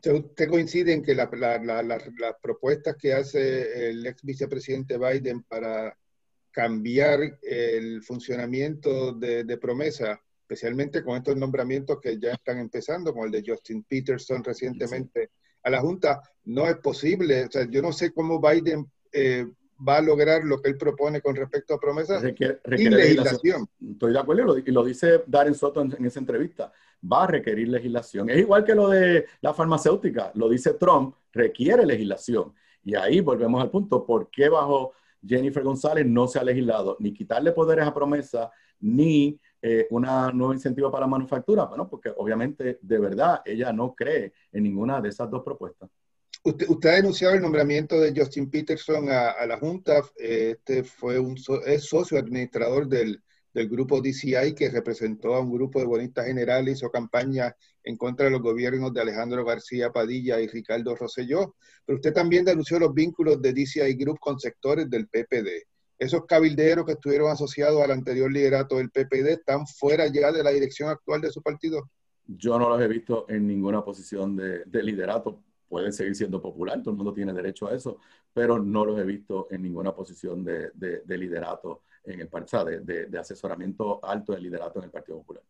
¿Usted 0.03 0.49
coincide 0.49 0.93
en 0.93 1.03
que 1.03 1.13
las 1.13 1.29
propuestas 2.41 2.95
que 2.97 3.13
hace 3.13 3.89
el 3.89 4.05
ex 4.05 4.23
vicepresidente 4.23 4.97
Biden 4.97 5.43
para 5.43 5.95
cambiar 6.51 7.39
el 7.41 8.03
funcionamiento 8.03 9.13
de, 9.13 9.57
promesa, 9.57 10.21
especialmente 10.41 11.03
con 11.03 11.17
estos 11.17 11.37
nombramientos 11.37 11.99
que 12.01 12.19
ya 12.19 12.33
están 12.33 12.59
empezando, 12.59 13.13
como 13.13 13.25
el 13.25 13.31
de 13.31 13.43
Justin 13.45 13.83
Peterson 13.83 14.43
recientemente 14.43 15.31
a 15.63 15.69
la 15.69 15.79
Junta, 15.79 16.21
no 16.45 16.67
es 16.67 16.75
posible? 16.77 17.45
O 17.45 17.51
sea, 17.51 17.67
yo 17.69 17.81
no 17.81 17.93
sé 17.93 18.11
cómo 18.11 18.41
Biden 18.41 18.85
eh, 19.11 19.47
va 19.87 19.97
a 19.97 20.01
lograr 20.01 20.43
lo 20.43 20.61
que 20.61 20.69
él 20.69 20.77
propone 20.77 21.21
con 21.21 21.35
respecto 21.35 21.73
a 21.73 21.79
promesas 21.79 22.21
requiere, 22.21 22.59
legislación. 22.65 23.67
Estoy 23.91 24.13
de 24.13 24.19
acuerdo 24.19 24.57
y 24.57 24.71
lo, 24.71 24.83
dice 24.83 25.23
Darren 25.27 25.55
Soto 25.55 25.81
en, 25.81 26.05
esa 26.05 26.19
entrevista. 26.19 26.71
Va 27.11 27.23
a 27.23 27.27
requerir 27.27 27.67
legislación. 27.67 28.29
Es 28.29 28.37
igual 28.37 28.63
que 28.63 28.75
lo 28.75 28.89
de 28.89 29.25
la 29.41 29.53
farmacéutica. 29.53 30.31
Lo 30.35 30.49
dice 30.49 30.75
Trump, 30.75 31.15
requiere 31.31 31.85
legislación. 31.85 32.53
Y 32.83 32.95
ahí 32.95 33.21
volvemos 33.21 33.61
al 33.61 33.71
punto. 33.71 34.05
¿Por 34.05 34.29
qué 34.29 34.49
bajo 34.49 34.93
Jennifer 35.25 35.63
González 35.63 36.05
no 36.05 36.27
se 36.27 36.39
ha 36.39 36.43
legislado 36.43 36.97
ni 36.99 37.13
quitarle 37.13 37.51
poderes 37.51 37.85
a 37.85 37.93
promesa, 37.93 38.51
ni 38.79 39.39
eh, 39.61 39.87
una 39.89 40.31
nueva 40.31 40.53
incentiva 40.53 40.91
para 40.91 41.05
la 41.05 41.11
manufactura? 41.11 41.65
Bueno, 41.65 41.89
porque 41.89 42.11
obviamente 42.15 42.77
de 42.81 42.99
verdad 42.99 43.41
ella 43.45 43.73
no 43.73 43.95
cree 43.95 44.33
en 44.51 44.63
ninguna 44.63 45.01
de 45.01 45.09
esas 45.09 45.29
dos 45.29 45.43
propuestas. 45.43 45.89
Usted, 46.43 46.67
usted, 46.69 46.89
ha 46.89 46.95
denunciado 46.95 47.35
el 47.35 47.41
nombramiento 47.41 47.99
de 47.99 48.19
Justin 48.19 48.49
Peterson 48.49 49.09
a, 49.09 49.45
la 49.45 49.59
Junta. 49.59 50.01
Este 50.15 50.83
fue 50.83 51.19
un 51.19 51.37
es 51.67 51.85
socio 51.85 52.17
administrador 52.17 52.87
del, 52.87 53.21
del, 53.53 53.69
grupo 53.69 54.01
DCI 54.01 54.55
que 54.55 54.71
representó 54.71 55.35
a 55.35 55.39
un 55.39 55.51
grupo 55.51 55.77
de 55.79 55.85
bonistas 55.85 56.25
generales, 56.25 56.77
hizo 56.77 56.89
campaña 56.89 57.55
en 57.83 57.95
contra 57.95 58.25
de 58.25 58.31
los 58.31 58.41
gobiernos 58.41 58.91
de 58.91 59.01
Alejandro 59.01 59.45
García 59.45 59.91
Padilla 59.91 60.41
y 60.41 60.47
Ricardo 60.47 60.95
Rosselló. 60.95 61.55
Pero 61.85 61.97
usted 61.97 62.11
también 62.11 62.43
denunció 62.43 62.79
los 62.79 62.91
vínculos 62.91 63.39
de 63.39 63.53
DCI 63.53 63.93
Group 63.93 64.17
con 64.19 64.39
sectores 64.39 64.89
del 64.89 65.07
PPD. 65.09 65.67
Esos 65.99 66.25
cabilderos 66.25 66.87
que 66.87 66.93
estuvieron 66.93 67.29
asociados 67.29 67.83
al 67.83 67.91
anterior 67.91 68.31
liderato 68.31 68.77
del 68.77 68.89
PPD 68.89 69.33
están 69.33 69.67
fuera 69.67 70.07
ya 70.07 70.31
de 70.31 70.43
la 70.43 70.49
dirección 70.49 70.89
actual 70.89 71.21
de 71.21 71.29
su 71.29 71.43
partido. 71.43 71.87
Yo 72.25 72.57
no 72.57 72.67
los 72.67 72.81
he 72.81 72.87
visto 72.87 73.29
en 73.29 73.45
ninguna 73.45 73.85
posición 73.85 74.35
de 74.35 74.83
liderato 74.83 75.43
pueden 75.71 75.93
seguir 75.93 76.13
siendo 76.13 76.41
popular, 76.41 76.83
todo 76.83 76.91
el 76.91 76.97
mundo 76.97 77.13
tiene 77.13 77.31
derecho 77.31 77.69
a 77.69 77.73
eso, 77.73 77.97
pero 78.33 78.59
no 78.59 78.83
los 78.83 78.99
he 78.99 79.05
visto 79.05 79.47
en 79.49 79.61
ninguna 79.61 79.95
posición 79.95 80.43
de, 80.43 80.69
de, 80.73 81.17
liderato 81.17 81.83
en 82.03 82.19
el 82.19 82.27
partido, 82.27 82.65
de, 82.65 83.05
de, 83.05 83.17
asesoramiento 83.17 84.03
alto 84.03 84.33
de 84.33 84.41
liderato 84.41 84.79
en 84.79 84.85
el 84.85 84.91
Partido 84.91 85.19
Popular. 85.19 85.41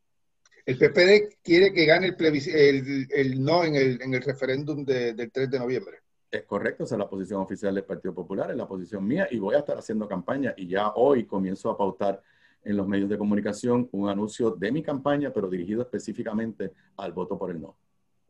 El 0.63 0.77
PPD 0.77 1.39
quiere 1.43 1.73
que 1.73 1.85
gane 1.85 2.15
el, 2.15 3.07
el, 3.09 3.43
no 3.43 3.63
en 3.63 3.75
el, 3.75 3.99
en 3.99 4.13
el 4.13 4.21
referéndum 4.21 4.85
del 4.85 5.31
3 5.31 5.49
de 5.49 5.57
noviembre. 5.57 5.97
Es 6.29 6.43
correcto, 6.43 6.83
esa 6.83 6.95
es 6.95 6.99
la 6.99 7.09
posición 7.09 7.41
oficial 7.41 7.73
del 7.73 7.83
Partido 7.83 8.13
Popular, 8.13 8.51
es 8.51 8.57
la 8.57 8.67
posición 8.67 9.03
mía 9.05 9.27
y 9.31 9.39
voy 9.39 9.55
a 9.55 9.59
estar 9.59 9.75
haciendo 9.75 10.07
campaña 10.07 10.53
y 10.55 10.67
ya 10.67 10.91
hoy 10.95 11.25
comienzo 11.25 11.71
a 11.71 11.77
pautar 11.77 12.21
en 12.63 12.77
los 12.77 12.87
medios 12.87 13.09
de 13.09 13.17
comunicación 13.17 13.89
un 13.91 14.07
anuncio 14.07 14.51
de 14.51 14.71
mi 14.71 14.83
campaña, 14.83 15.33
pero 15.33 15.49
dirigido 15.49 15.81
específicamente 15.81 16.73
al 16.97 17.11
voto 17.11 17.39
por 17.39 17.49
el 17.49 17.59
no. 17.59 17.75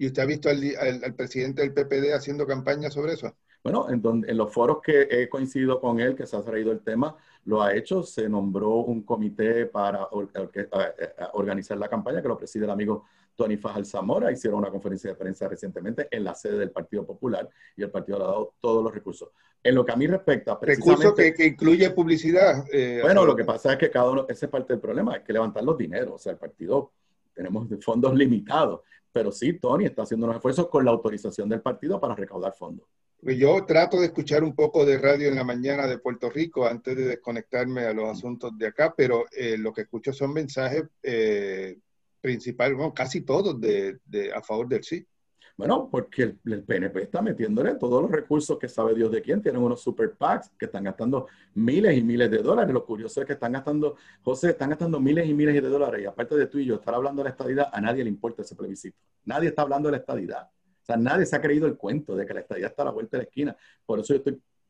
¿Y 0.02 0.08
usted 0.08 0.24
ha 0.24 0.26
visto 0.26 0.50
al, 0.50 1.14
presidente 1.14 1.62
del 1.62 1.74
PPD 1.74 2.16
haciendo 2.16 2.48
campaña 2.48 2.90
sobre 2.90 3.14
eso? 3.14 3.36
Bueno, 3.64 3.88
en, 3.88 4.02
donde, 4.02 4.32
en 4.32 4.36
los 4.36 4.52
foros 4.52 4.80
que 4.82 5.08
he 5.08 5.30
coincidido 5.30 5.80
con 5.80 6.00
él, 6.00 6.16
que 6.16 6.26
se 6.26 6.36
ha 6.36 6.42
traído 6.42 6.72
el 6.72 6.80
tema, 6.80 7.16
lo 7.46 7.62
ha 7.62 7.76
hecho. 7.76 8.02
Se 8.02 8.28
nombró 8.28 8.78
un 8.78 9.04
comité 9.04 9.68
para 9.68 10.08
organizar 11.34 11.78
la 11.78 11.88
campaña, 11.88 12.20
que 12.20 12.28
lo 12.28 12.36
preside 12.36 12.66
el 12.66 12.72
amigo 12.72 13.06
Tony 13.36 13.58
Fajal 13.58 13.86
Zamora 13.86 14.32
hicieron 14.32 14.58
una 14.58 14.72
conferencia 14.72 15.12
de 15.12 15.16
prensa 15.16 15.48
recientemente 15.48 16.08
en 16.10 16.24
la 16.24 16.34
sede 16.34 16.58
del 16.58 16.72
Partido 16.72 17.06
Popular 17.06 17.48
y 17.78 17.84
el 17.84 17.92
partido 17.92 18.18
le 18.18 18.24
ha 18.24 18.28
dado 18.28 18.56
todos 18.60 18.84
los 18.84 18.92
recursos. 18.92 19.30
En 19.64 19.76
lo 19.76 19.86
que 19.86 19.92
a 19.92 19.96
mí 19.96 20.08
respecta, 20.08 20.58
recursos 20.60 21.14
que, 21.14 21.36
que, 21.36 21.46
incluye 21.46 21.92
publicidad. 21.92 22.66
Eh, 22.74 23.02
bueno, 23.04 23.24
lo 23.24 23.36
que 23.36 23.46
pasa 23.46 23.74
es 23.74 23.78
que 23.78 23.92
cada 23.92 24.10
uno, 24.10 24.26
ese 24.28 24.48
es 24.48 24.52
parte 24.52 24.74
del 24.74 24.82
problema, 24.82 25.14
hay 25.14 25.22
que 25.22 25.32
levantar 25.32 25.64
los 25.64 25.78
dineros. 25.78 26.16
O 26.16 26.18
sea, 26.18 26.32
el 26.32 26.40
partido 26.40 26.92
tenemos 27.34 27.68
fondos 27.82 28.14
limitados, 28.16 28.82
pero 29.12 29.32
sí, 29.32 29.54
Tony 29.60 29.86
está 29.86 30.04
haciendo 30.04 30.26
unos 30.26 30.38
esfuerzos 30.38 30.70
con 30.70 30.86
la 30.86 30.92
autorización 30.92 31.50
del 31.50 31.62
partido 31.62 32.00
para 32.00 32.16
recaudar 32.16 32.54
fondos. 32.54 32.88
Yo 33.22 33.66
trato 33.66 34.00
de 34.00 34.08
escuchar 34.08 34.44
un 34.44 34.56
poco 34.56 34.84
de 34.84 34.98
radio 34.98 35.28
en 35.28 35.36
la 35.36 35.44
mañana 35.44 35.86
de 35.86 36.00
Puerto 36.00 36.30
Rico 36.30 36.66
antes 36.66 36.96
de 36.96 37.06
desconectarme 37.06 37.86
a 37.86 37.94
los 37.94 38.10
asuntos 38.10 38.58
de 38.58 38.68
acá, 38.68 38.96
pero 38.98 39.26
eh, 39.32 39.58
lo 39.58 39.72
que 39.72 39.82
escucho 39.82 40.12
son 40.12 40.34
mensajes 40.34 40.86
eh, 41.04 41.78
principales, 42.20 42.76
bueno, 42.76 42.94
casi 42.94 43.22
todos 43.22 43.62
de, 43.62 44.00
a 44.34 44.42
favor 44.42 44.68
del 44.68 44.84
sí. 44.84 45.06
Bueno, 45.58 45.90
porque 45.92 46.38
el, 46.46 46.64
PNP 46.64 47.04
está 47.04 47.22
metiéndole 47.22 47.76
todos 47.76 48.02
los 48.02 48.12
recursos 48.12 48.58
que 48.58 48.68
sabe 48.68 48.94
Dios 48.96 49.12
de 49.12 49.22
quién. 49.22 49.42
Tienen 49.42 49.62
unos 49.62 49.82
super 49.82 50.14
PACs 50.14 50.52
que 50.58 50.66
están 50.66 50.84
gastando 50.84 51.28
miles 51.54 51.98
y 51.98 52.02
miles 52.02 52.32
de 52.32 52.40
dólares. 52.40 52.74
Lo 52.74 52.86
curioso 52.86 53.22
es 53.22 53.28
que 53.28 53.34
están 53.34 53.52
gastando, 53.52 53.96
José, 54.24 54.52
están 54.52 54.70
gastando 54.70 55.00
miles 55.00 55.28
y 55.28 55.34
miles 55.34 55.56
de 55.56 55.62
dólares. 55.70 56.02
Y 56.02 56.06
aparte 56.06 56.36
de 56.36 56.48
tú 56.48 56.58
y 56.58 56.66
yo 56.66 56.76
estar 56.76 56.94
hablando 56.94 57.22
de 57.22 57.26
la 57.26 57.32
estadidad, 57.32 57.70
a 57.72 57.82
nadie 57.82 58.04
le 58.04 58.10
importa 58.10 58.42
ese 58.42 58.56
plebiscito. 58.56 58.98
Nadie 59.26 59.50
está 59.50 59.62
hablando 59.62 59.88
de 59.88 59.94
la 59.94 59.98
estadidad. 59.98 60.50
O 60.82 60.86
sea, 60.86 60.98
nadie 60.98 61.26
se 61.26 61.36
ha 61.36 61.42
creído 61.42 61.68
el 61.68 61.78
cuento 61.78 62.16
de 62.16 62.26
que 62.26 62.34
la 62.34 62.40
estadía 62.40 62.68
está 62.68 62.82
a 62.82 62.86
la 62.86 62.92
vuelta 62.92 63.18
de 63.18 63.24
la 63.24 63.30
esquina. 63.30 63.56
Por 63.86 64.00
eso 64.00 64.16
yo 64.16 64.24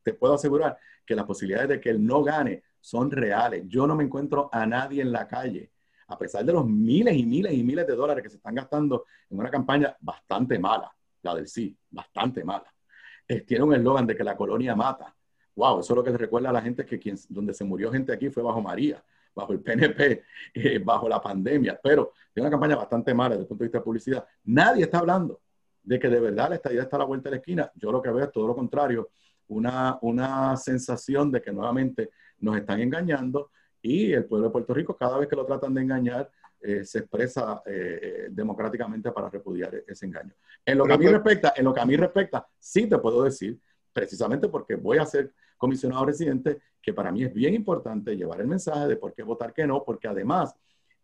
te 0.03 0.13
puedo 0.13 0.33
asegurar 0.33 0.77
que 1.05 1.15
las 1.15 1.25
posibilidades 1.25 1.69
de 1.69 1.79
que 1.79 1.89
él 1.89 2.05
no 2.05 2.23
gane 2.23 2.63
son 2.79 3.11
reales. 3.11 3.63
Yo 3.67 3.87
no 3.87 3.95
me 3.95 4.03
encuentro 4.03 4.49
a 4.51 4.65
nadie 4.65 5.01
en 5.01 5.11
la 5.11 5.27
calle, 5.27 5.70
a 6.11 6.17
pesar 6.17 6.43
de 6.43 6.51
los 6.51 6.67
miles 6.67 7.15
y 7.15 7.25
miles 7.25 7.53
y 7.53 7.63
miles 7.63 7.87
de 7.87 7.95
dólares 7.95 8.21
que 8.21 8.29
se 8.29 8.35
están 8.35 8.53
gastando 8.53 9.05
en 9.29 9.39
una 9.39 9.49
campaña 9.49 9.95
bastante 10.01 10.59
mala, 10.59 10.93
la 11.21 11.35
del 11.35 11.47
sí, 11.47 11.75
bastante 11.89 12.43
mala. 12.43 12.71
tiene 13.47 13.63
un 13.63 13.73
eslogan 13.73 14.05
de 14.05 14.15
que 14.15 14.23
la 14.23 14.35
colonia 14.35 14.75
mata. 14.75 15.15
Wow, 15.55 15.79
eso 15.79 15.93
es 15.93 15.97
lo 15.97 16.03
que 16.03 16.11
le 16.11 16.17
recuerda 16.17 16.49
a 16.49 16.53
la 16.53 16.61
gente 16.61 16.85
que 16.85 17.15
donde 17.29 17.53
se 17.53 17.63
murió 17.63 17.91
gente 17.91 18.11
aquí 18.11 18.29
fue 18.29 18.43
bajo 18.43 18.61
María, 18.61 19.01
bajo 19.33 19.53
el 19.53 19.61
PNP, 19.61 20.23
eh, 20.53 20.79
bajo 20.79 21.07
la 21.07 21.21
pandemia. 21.21 21.79
Pero 21.81 22.11
tiene 22.33 22.47
una 22.47 22.51
campaña 22.51 22.75
bastante 22.75 23.13
mala 23.13 23.35
desde 23.35 23.43
el 23.43 23.47
punto 23.47 23.63
de 23.63 23.67
vista 23.67 23.77
de 23.77 23.83
publicidad. 23.83 24.25
Nadie 24.43 24.83
está 24.83 24.99
hablando 24.99 25.41
de 25.81 25.97
que 25.97 26.09
de 26.09 26.19
verdad 26.19 26.49
la 26.49 26.55
estadía 26.55 26.81
está 26.81 26.97
a 26.97 26.99
la 26.99 27.05
vuelta 27.05 27.29
de 27.29 27.35
la 27.35 27.39
esquina. 27.39 27.71
Yo 27.75 27.91
lo 27.91 28.01
que 28.01 28.11
veo 28.11 28.25
es 28.25 28.31
todo 28.31 28.47
lo 28.47 28.55
contrario, 28.55 29.11
una, 29.47 29.97
una 30.01 30.57
sensación 30.57 31.31
de 31.31 31.41
que 31.41 31.53
nuevamente 31.53 32.11
nos 32.39 32.57
están 32.57 32.81
engañando 32.81 33.51
y 33.81 34.13
el 34.13 34.25
pueblo 34.25 34.47
de 34.47 34.51
Puerto 34.51 34.73
Rico 34.73 34.95
cada 34.95 35.17
vez 35.17 35.27
que 35.27 35.35
lo 35.35 35.45
tratan 35.45 35.73
de 35.73 35.81
engañar 35.81 36.29
eh, 36.63 36.85
se 36.85 36.99
expresa 36.99 37.63
eh, 37.65 37.99
eh, 38.01 38.27
democráticamente 38.29 39.11
para 39.11 39.29
repudiar 39.29 39.83
ese 39.87 40.05
engaño. 40.05 40.33
En 40.63 40.77
lo, 40.77 40.85
que 40.85 40.93
a 40.93 40.97
mí 40.97 41.07
respecta, 41.07 41.53
en 41.55 41.65
lo 41.65 41.73
que 41.73 41.79
a 41.79 41.85
mí 41.85 41.95
respecta, 41.95 42.47
sí 42.59 42.87
te 42.87 42.99
puedo 42.99 43.23
decir, 43.23 43.59
precisamente 43.91 44.47
porque 44.47 44.75
voy 44.75 44.99
a 44.99 45.05
ser 45.05 45.33
comisionado 45.57 46.05
residente, 46.05 46.61
que 46.79 46.93
para 46.93 47.11
mí 47.11 47.23
es 47.23 47.33
bien 47.33 47.55
importante 47.55 48.15
llevar 48.15 48.41
el 48.41 48.47
mensaje 48.47 48.87
de 48.87 48.95
por 48.95 49.13
qué 49.13 49.23
votar 49.23 49.53
que 49.53 49.65
no, 49.65 49.83
porque 49.83 50.07
además 50.07 50.55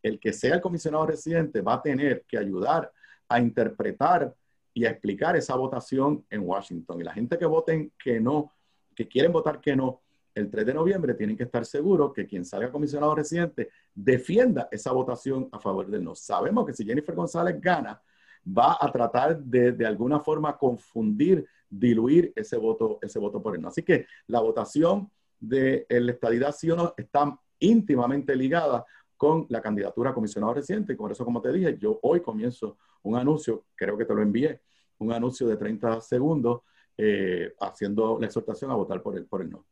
el 0.04 0.20
que 0.20 0.32
sea 0.32 0.56
el 0.56 0.62
comisionado 0.62 1.08
residente 1.08 1.62
va 1.62 1.76
a 1.76 1.82
tener 1.82 2.24
que 2.28 2.38
ayudar 2.38 2.92
a 3.28 3.40
interpretar 3.40 4.34
y 4.74 4.86
a 4.86 4.92
explicar 4.92 5.36
esa 5.36 5.56
votación 5.56 6.24
en 6.30 6.42
Washington. 6.42 7.02
Y 7.02 7.04
la 7.04 7.14
gente 7.14 7.38
que 7.40 7.48
voten 7.48 7.92
que 7.98 8.20
no, 8.20 8.54
que 8.96 9.08
quieren 9.08 9.32
votar 9.32 9.60
que 9.60 9.76
no, 9.76 10.02
el 10.38 10.50
3 10.50 10.66
de 10.66 10.74
noviembre 10.74 11.14
tienen 11.16 11.36
que 11.36 11.44
estar 11.44 11.66
seguros 11.66 12.14
que 12.14 12.26
quien 12.26 12.46
salga 12.46 12.72
comisionado 12.72 13.16
residente 13.16 13.70
defienda 13.94 14.68
esa 14.72 14.92
votación 14.92 15.50
a 15.52 15.60
favor 15.60 15.88
del 15.88 16.04
no. 16.04 16.16
Sabemos 16.16 16.66
que 16.66 16.74
si 16.74 16.86
Jennifer 16.86 17.16
González 17.16 17.60
gana, 17.60 18.02
va 18.48 18.78
a 18.80 18.92
tratar 18.92 19.40
de, 19.40 19.72
de 19.72 19.86
alguna 19.86 20.20
forma 20.20 20.58
confundir, 20.58 21.48
diluir 21.70 22.32
ese 22.36 22.58
voto, 22.58 23.00
ese 23.02 23.20
voto 23.20 23.42
por 23.42 23.56
el 23.56 23.62
no. 23.62 23.70
Así 23.70 23.84
que 23.84 24.06
la 24.28 24.40
votación 24.40 25.10
de 25.40 25.86
la 25.90 26.12
estadidad 26.12 26.56
sí 26.56 26.70
o 26.70 26.76
no 26.76 26.94
está 26.98 27.38
íntimamente 27.60 28.36
ligada 28.36 28.86
con 29.18 29.48
la 29.50 29.62
candidatura 29.62 30.12
a 30.12 30.14
comisionado 30.14 30.54
residente. 30.54 30.94
Y 30.94 30.96
por 30.96 31.12
eso, 31.12 31.26
como 31.26 31.42
te 31.42 31.52
dije, 31.52 31.78
yo 31.80 32.00
hoy 32.04 32.22
comienzo 32.22 32.78
un 33.04 33.16
anuncio, 33.16 33.66
creo 33.76 33.98
que 33.98 34.06
te 34.06 34.14
lo 34.14 34.22
envié, 34.22 34.62
un 35.00 35.12
anuncio 35.12 35.48
de 35.48 35.58
30 35.58 36.02
segundos 36.02 36.62
eh, 36.98 37.54
haciendo 37.60 38.18
la 38.20 38.28
exhortación 38.28 38.72
a 38.72 38.76
votar 38.76 39.02
por 39.02 39.18
el, 39.18 39.26
por 39.26 39.42
el 39.42 39.50
no. 39.50 39.66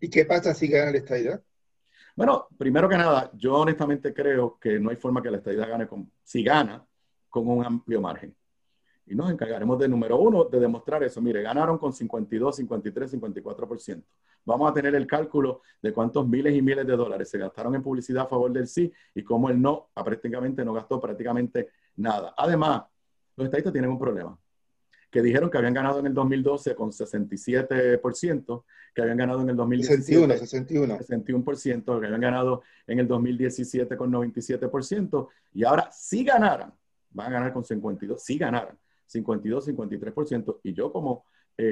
¿Y 0.00 0.08
qué 0.10 0.24
pasa 0.24 0.54
si 0.54 0.68
gana 0.68 0.90
la 0.90 0.98
estadidad? 0.98 1.42
Bueno, 2.16 2.46
primero 2.56 2.88
que 2.88 2.96
nada, 2.96 3.30
yo 3.34 3.54
honestamente 3.54 4.14
creo 4.14 4.58
que 4.60 4.78
no 4.78 4.90
hay 4.90 4.96
forma 4.96 5.22
que 5.22 5.30
la 5.30 5.38
estadidad 5.38 5.68
gane, 5.68 5.86
con, 5.86 6.10
si 6.22 6.44
gana, 6.44 6.86
con 7.28 7.48
un 7.48 7.64
amplio 7.64 8.00
margen. 8.00 8.34
Y 9.06 9.14
nos 9.14 9.30
encargaremos 9.30 9.78
de, 9.78 9.88
número 9.88 10.18
uno, 10.18 10.44
de 10.44 10.60
demostrar 10.60 11.02
eso. 11.02 11.20
Mire, 11.20 11.42
ganaron 11.42 11.76
con 11.76 11.92
52, 11.92 12.56
53, 12.56 13.14
54%. 13.20 14.02
Vamos 14.46 14.70
a 14.70 14.74
tener 14.74 14.94
el 14.94 15.06
cálculo 15.06 15.62
de 15.82 15.92
cuántos 15.92 16.26
miles 16.26 16.54
y 16.54 16.62
miles 16.62 16.86
de 16.86 16.96
dólares 16.96 17.28
se 17.28 17.38
gastaron 17.38 17.74
en 17.74 17.82
publicidad 17.82 18.24
a 18.24 18.28
favor 18.28 18.52
del 18.52 18.66
sí 18.66 18.92
y 19.14 19.22
cómo 19.22 19.50
el 19.50 19.60
no 19.60 19.90
prácticamente 19.94 20.64
no 20.64 20.72
gastó 20.72 21.00
prácticamente 21.00 21.70
nada. 21.96 22.34
Además, 22.36 22.84
los 23.36 23.46
estadistas 23.46 23.72
tienen 23.72 23.90
un 23.90 23.98
problema 23.98 24.38
que 25.14 25.22
dijeron 25.22 25.48
que 25.48 25.58
habían 25.58 25.74
ganado 25.74 26.00
en 26.00 26.06
el 26.06 26.12
2012 26.12 26.74
con 26.74 26.90
67%, 26.90 28.64
que 28.92 29.00
habían 29.00 29.16
ganado 29.16 29.42
en 29.42 29.50
el 29.50 29.54
2017 29.54 30.38
61, 30.38 30.98
61. 30.98 30.98
61%, 30.98 32.00
que 32.00 32.06
habían 32.06 32.20
ganado 32.20 32.62
en 32.88 32.98
el 32.98 33.06
2017 33.06 33.96
con 33.96 34.10
97%, 34.10 35.28
y 35.52 35.62
ahora 35.62 35.88
si 35.92 36.24
ganaran, 36.24 36.74
van 37.10 37.28
a 37.28 37.30
ganar 37.30 37.52
con 37.52 37.64
52, 37.64 38.24
si 38.24 38.38
ganaran 38.38 38.76
52, 39.06 39.68
53%, 39.68 40.58
y 40.64 40.72
yo 40.72 40.90
como 40.90 41.26
eh, 41.56 41.62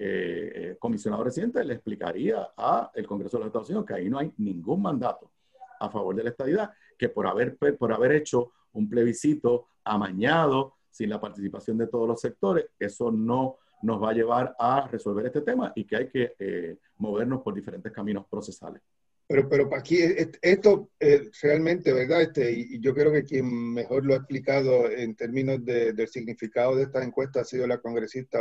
eh, 0.00 0.52
eh, 0.54 0.76
comisionado 0.78 1.24
reciente 1.24 1.64
le 1.64 1.74
explicaría 1.74 2.50
al 2.56 3.06
Congreso 3.08 3.38
de 3.38 3.40
los 3.40 3.48
Estados 3.48 3.70
Unidos 3.70 3.86
que 3.86 3.94
ahí 3.94 4.08
no 4.08 4.20
hay 4.20 4.32
ningún 4.36 4.80
mandato 4.80 5.32
a 5.80 5.90
favor 5.90 6.14
de 6.14 6.22
la 6.22 6.30
estadidad, 6.30 6.70
que 6.96 7.08
por 7.08 7.26
haber, 7.26 7.56
por 7.56 7.92
haber 7.92 8.12
hecho 8.12 8.52
un 8.72 8.88
plebiscito 8.88 9.66
amañado, 9.82 10.74
sin 10.94 11.10
la 11.10 11.20
participación 11.20 11.76
de 11.76 11.88
todos 11.88 12.06
los 12.06 12.20
sectores, 12.20 12.66
eso 12.78 13.10
no 13.10 13.58
nos 13.82 14.00
va 14.00 14.10
a 14.10 14.14
llevar 14.14 14.54
a 14.60 14.86
resolver 14.86 15.26
este 15.26 15.40
tema 15.40 15.72
y 15.74 15.84
que 15.84 15.96
hay 15.96 16.08
que 16.08 16.34
eh, 16.38 16.78
movernos 16.98 17.42
por 17.42 17.52
diferentes 17.52 17.92
caminos 17.92 18.26
procesales. 18.30 18.80
Pero, 19.26 19.48
pero 19.48 19.74
aquí 19.74 19.98
esto 20.40 20.90
eh, 21.00 21.30
realmente, 21.42 21.92
¿verdad? 21.92 22.22
Este, 22.22 22.52
y, 22.52 22.78
yo 22.78 22.94
creo 22.94 23.10
que 23.10 23.24
quien 23.24 23.72
mejor 23.72 24.04
lo 24.04 24.14
ha 24.14 24.18
explicado 24.18 24.88
en 24.88 25.16
términos 25.16 25.64
del 25.64 26.08
significado 26.08 26.76
de 26.76 26.84
esta 26.84 27.02
encuesta 27.02 27.40
ha 27.40 27.44
sido 27.44 27.66
la 27.66 27.78
congresista 27.78 28.38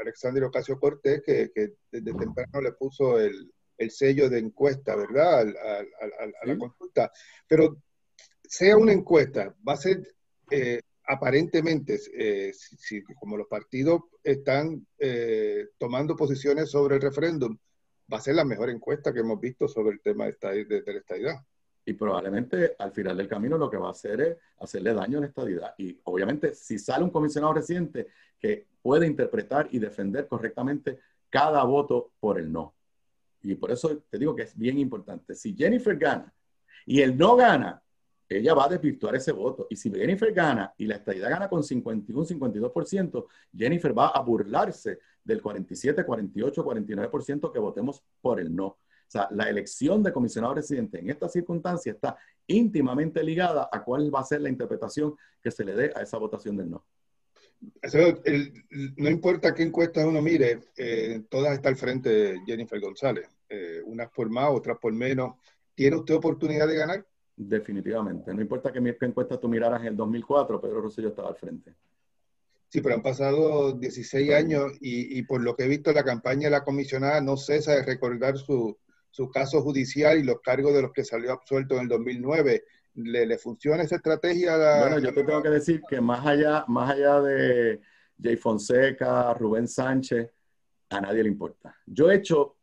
Alexandria 0.00 0.46
Ocasio 0.46 0.78
Cortés, 0.78 1.22
que, 1.26 1.50
que 1.52 1.72
desde 1.90 2.16
temprano 2.16 2.60
le 2.60 2.72
puso 2.72 3.18
el, 3.18 3.52
el, 3.76 3.90
sello 3.90 4.30
de 4.30 4.38
encuesta, 4.38 4.94
¿verdad? 4.94 5.40
a 5.40 6.46
la 6.46 6.58
consulta. 6.58 7.10
Pero 7.48 7.82
sea 8.44 8.76
una 8.76 8.92
encuesta, 8.92 9.52
va 9.66 9.72
a 9.72 9.76
ser 9.76 10.02
eh, 10.50 10.80
aparentemente, 11.08 11.98
eh, 12.14 12.52
si, 12.52 13.02
como 13.02 13.38
los 13.38 13.48
partidos 13.48 14.02
están 14.22 14.86
eh, 14.98 15.68
tomando 15.78 16.14
posiciones 16.14 16.70
sobre 16.70 16.96
el 16.96 17.02
referéndum, 17.02 17.56
va 18.12 18.18
a 18.18 18.20
ser 18.20 18.34
la 18.34 18.44
mejor 18.44 18.68
encuesta 18.68 19.12
que 19.12 19.20
hemos 19.20 19.40
visto 19.40 19.66
sobre 19.66 19.94
el 19.94 20.00
tema 20.02 20.26
de, 20.26 20.64
de, 20.66 20.82
la 20.84 20.98
estadidad. 20.98 21.36
Y 21.86 21.94
probablemente 21.94 22.74
al 22.78 22.92
final 22.92 23.16
del 23.16 23.26
camino 23.26 23.56
lo 23.56 23.70
que 23.70 23.78
va 23.78 23.88
a 23.88 23.92
hacer 23.92 24.20
es 24.20 24.36
hacerle 24.60 24.92
daño 24.92 25.16
a 25.16 25.20
la 25.22 25.26
estadidad. 25.28 25.74
Y 25.78 25.98
obviamente 26.04 26.54
si 26.54 26.78
sale 26.78 27.04
un 27.04 27.10
comisionado 27.10 27.54
reciente 27.54 28.08
que 28.38 28.66
puede 28.82 29.06
interpretar 29.06 29.68
y 29.72 29.78
defender 29.78 30.28
correctamente 30.28 30.98
cada 31.30 31.64
voto 31.64 32.12
por 32.20 32.38
el 32.38 32.52
no. 32.52 32.74
Y 33.42 33.54
por 33.54 33.70
eso 33.70 34.04
te 34.10 34.18
digo 34.18 34.36
que 34.36 34.42
es 34.42 34.56
bien 34.56 34.78
importante. 34.78 35.34
Si 35.34 35.54
Jennifer 35.54 35.96
gana 35.96 36.34
y 36.84 37.00
el 37.00 37.16
no 37.16 37.34
gana, 37.34 37.82
ella 38.28 38.54
va 38.54 38.66
a 38.66 38.68
desvirtuar 38.68 39.16
ese 39.16 39.32
voto. 39.32 39.66
Y 39.70 39.76
si 39.76 39.90
Jennifer 39.90 40.32
gana 40.32 40.74
y 40.76 40.86
la 40.86 40.96
estadidad 40.96 41.30
gana 41.30 41.48
con 41.48 41.62
51, 41.62 42.24
52%, 42.24 43.26
Jennifer 43.56 43.96
va 43.96 44.08
a 44.08 44.20
burlarse 44.20 44.98
del 45.24 45.40
47, 45.40 46.04
48, 46.04 46.64
49% 46.64 47.52
que 47.52 47.58
votemos 47.58 48.02
por 48.20 48.40
el 48.40 48.54
no. 48.54 48.66
O 48.66 49.10
sea, 49.10 49.26
la 49.30 49.48
elección 49.48 50.02
de 50.02 50.12
comisionado 50.12 50.54
residente 50.54 50.98
en 50.98 51.08
esta 51.08 51.28
circunstancia 51.30 51.92
está 51.92 52.18
íntimamente 52.46 53.22
ligada 53.22 53.68
a 53.72 53.82
cuál 53.82 54.14
va 54.14 54.20
a 54.20 54.24
ser 54.24 54.42
la 54.42 54.50
interpretación 54.50 55.14
que 55.42 55.50
se 55.50 55.64
le 55.64 55.74
dé 55.74 55.92
a 55.96 56.02
esa 56.02 56.18
votación 56.18 56.56
del 56.58 56.70
no. 56.70 56.84
no 58.96 59.08
importa 59.08 59.54
qué 59.54 59.62
encuesta 59.62 60.06
uno 60.06 60.20
mire, 60.20 60.60
eh, 60.76 61.22
todas 61.30 61.54
está 61.54 61.70
al 61.70 61.76
frente 61.76 62.10
de 62.10 62.40
Jennifer 62.44 62.78
González. 62.78 63.26
Eh, 63.48 63.80
unas 63.86 64.10
por 64.10 64.28
más, 64.28 64.50
otras 64.50 64.76
por 64.78 64.92
menos. 64.92 65.36
¿Tiene 65.74 65.96
usted 65.96 66.14
oportunidad 66.14 66.68
de 66.68 66.76
ganar? 66.76 67.06
Definitivamente. 67.40 68.34
No 68.34 68.42
importa 68.42 68.72
qué, 68.72 68.80
encuesta 69.00 69.38
tú 69.38 69.48
miraras 69.48 69.80
en 69.82 69.88
el 69.88 69.96
2004, 69.96 70.60
Pedro 70.60 70.80
Rosselló 70.80 71.10
estaba 71.10 71.28
al 71.28 71.36
frente. 71.36 71.72
Sí, 72.68 72.80
pero 72.80 72.96
han 72.96 73.02
pasado 73.02 73.72
16 73.72 74.34
años 74.34 74.72
y, 74.80 75.22
por 75.22 75.40
lo 75.40 75.54
que 75.54 75.64
he 75.64 75.68
visto, 75.68 75.92
la 75.92 76.02
campaña 76.02 76.48
de 76.48 76.50
la 76.50 76.64
comisionada 76.64 77.20
no 77.20 77.36
cesa 77.36 77.76
de 77.76 77.84
recordar 77.84 78.36
su, 78.36 78.76
caso 79.32 79.62
judicial 79.62 80.18
y 80.18 80.24
los 80.24 80.40
cargos 80.40 80.74
de 80.74 80.82
los 80.82 80.92
que 80.92 81.04
salió 81.04 81.32
absuelto 81.32 81.76
en 81.76 81.82
el 81.82 81.88
2009. 81.88 82.64
¿Le, 82.94 83.38
funciona 83.38 83.84
esa 83.84 83.96
estrategia? 83.96 84.56
bueno, 84.80 84.98
yo 84.98 85.14
te 85.14 85.22
tengo 85.22 85.40
que 85.40 85.50
decir 85.50 85.80
que 85.88 86.00
más 86.00 86.26
allá, 86.26 86.64
más 86.66 86.90
allá 86.90 87.20
de 87.20 87.80
Jay 88.20 88.36
Fonseca, 88.36 89.32
Rubén 89.34 89.68
Sánchez, 89.68 90.28
a 90.90 91.00
nadie 91.00 91.22
le 91.22 91.28
importa. 91.28 91.76
Yo 91.86 92.10
he 92.10 92.16
hecho, 92.16 92.57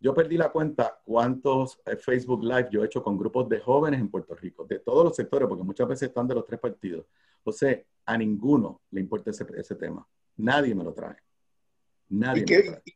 yo 0.00 0.14
perdí 0.14 0.36
la 0.36 0.50
cuenta 0.50 0.98
cuántos 1.04 1.78
eh, 1.84 1.96
Facebook 1.96 2.42
Live 2.42 2.68
yo 2.72 2.82
he 2.82 2.86
hecho 2.86 3.02
con 3.02 3.18
grupos 3.18 3.48
de 3.48 3.60
jóvenes 3.60 4.00
en 4.00 4.08
Puerto 4.08 4.34
Rico, 4.34 4.64
de 4.64 4.78
todos 4.78 5.04
los 5.04 5.14
sectores, 5.14 5.46
porque 5.46 5.62
muchas 5.62 5.86
veces 5.86 6.08
están 6.08 6.26
de 6.26 6.34
los 6.34 6.46
tres 6.46 6.58
partidos. 6.58 7.06
O 7.44 7.52
sea, 7.52 7.78
a 8.06 8.16
ninguno 8.16 8.80
le 8.90 9.00
importa 9.00 9.30
ese, 9.30 9.46
ese 9.56 9.74
tema. 9.74 10.06
Nadie 10.36 10.74
me 10.74 10.84
lo 10.84 10.94
trae. 10.94 11.16
Nadie 12.08 12.42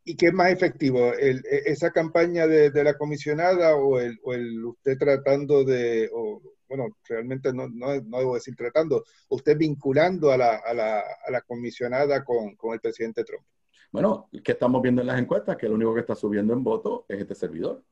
¿Y, 0.03 0.15
qué, 0.15 0.27
es 0.27 0.33
más 0.33 0.51
efectivo? 0.51 1.13
E, 1.13 1.41
¿Esa 1.65 1.91
campaña 1.91 2.47
de, 2.47 2.83
la 2.83 2.97
comisionada 2.97 3.75
o 3.75 3.99
el, 3.99 4.19
o 4.23 4.33
el, 4.33 4.65
usted 4.65 4.97
tratando 4.97 5.63
de, 5.63 6.09
o, 6.13 6.41
bueno, 6.67 6.97
realmente 7.07 7.53
no, 7.53 7.69
no, 7.69 7.95
no, 8.01 8.19
debo 8.19 8.35
decir 8.35 8.55
tratando, 8.55 9.05
usted 9.29 9.57
vinculando 9.57 10.31
a 10.31 10.37
la, 10.37 10.55
a 10.57 10.73
la, 10.73 10.99
a 10.99 11.31
la 11.31 11.41
comisionada 11.41 12.25
con, 12.25 12.55
con, 12.55 12.73
el 12.73 12.81
presidente 12.81 13.23
Trump? 13.23 13.45
Bueno, 13.91 14.29
¿qué 14.43 14.51
estamos 14.51 14.81
viendo 14.81 15.01
en 15.01 15.07
las 15.07 15.19
encuestas? 15.19 15.57
Que 15.57 15.69
lo 15.69 15.75
único 15.75 15.93
que 15.93 16.01
está 16.01 16.15
subiendo 16.15 16.53
en 16.53 16.63
voto 16.63 17.05
es 17.07 17.19
este 17.19 17.35
servidor. 17.35 17.83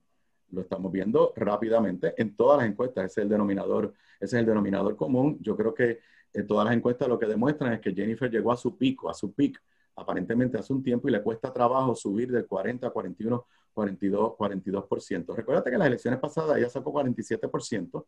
Lo 0.51 0.62
estamos 0.62 0.91
viendo 0.91 1.34
rápidamente 1.36 2.13
en 2.17 2.36
todas 2.36 2.60
las 2.60 2.67
encuestas. 2.67 3.06
Ese 3.06 3.21
es 3.21 3.23
el 3.23 3.29
denominador, 3.29 3.93
ese 4.19 4.38
es 4.38 4.39
el 4.41 4.45
denominador 4.45 4.95
común. 4.95 5.38
Yo 5.41 5.56
creo 5.56 5.73
que 5.73 5.99
en 6.34 6.47
todas 6.47 6.65
las 6.65 6.75
encuestas 6.75 7.08
lo 7.08 7.17
que 7.17 7.25
demuestran 7.25 7.73
es 7.73 7.82
que 7.82 7.93
Jennifer 7.93 8.29
llegó 8.29 8.51
a 8.51 8.58
su 8.58 8.77
pico, 8.77 9.10
a 9.10 9.13
su 9.13 9.34
pico 9.34 9.60
aparentemente 9.95 10.58
hace 10.58 10.73
un 10.73 10.84
tiempo 10.84 11.08
y 11.08 11.12
le 11.12 11.21
cuesta 11.21 11.51
trabajo 11.53 11.95
subir 11.95 12.32
del 12.32 12.45
40 12.47 12.88
a 12.88 12.89
41, 12.89 13.45
42, 13.73 14.34
42%. 14.38 15.36
Recuérdate 15.36 15.69
que 15.69 15.75
en 15.75 15.79
las 15.79 15.88
elecciones 15.88 16.19
pasadas 16.19 16.58
ella 16.58 16.69
sacó 16.69 16.93
47% 16.93 18.06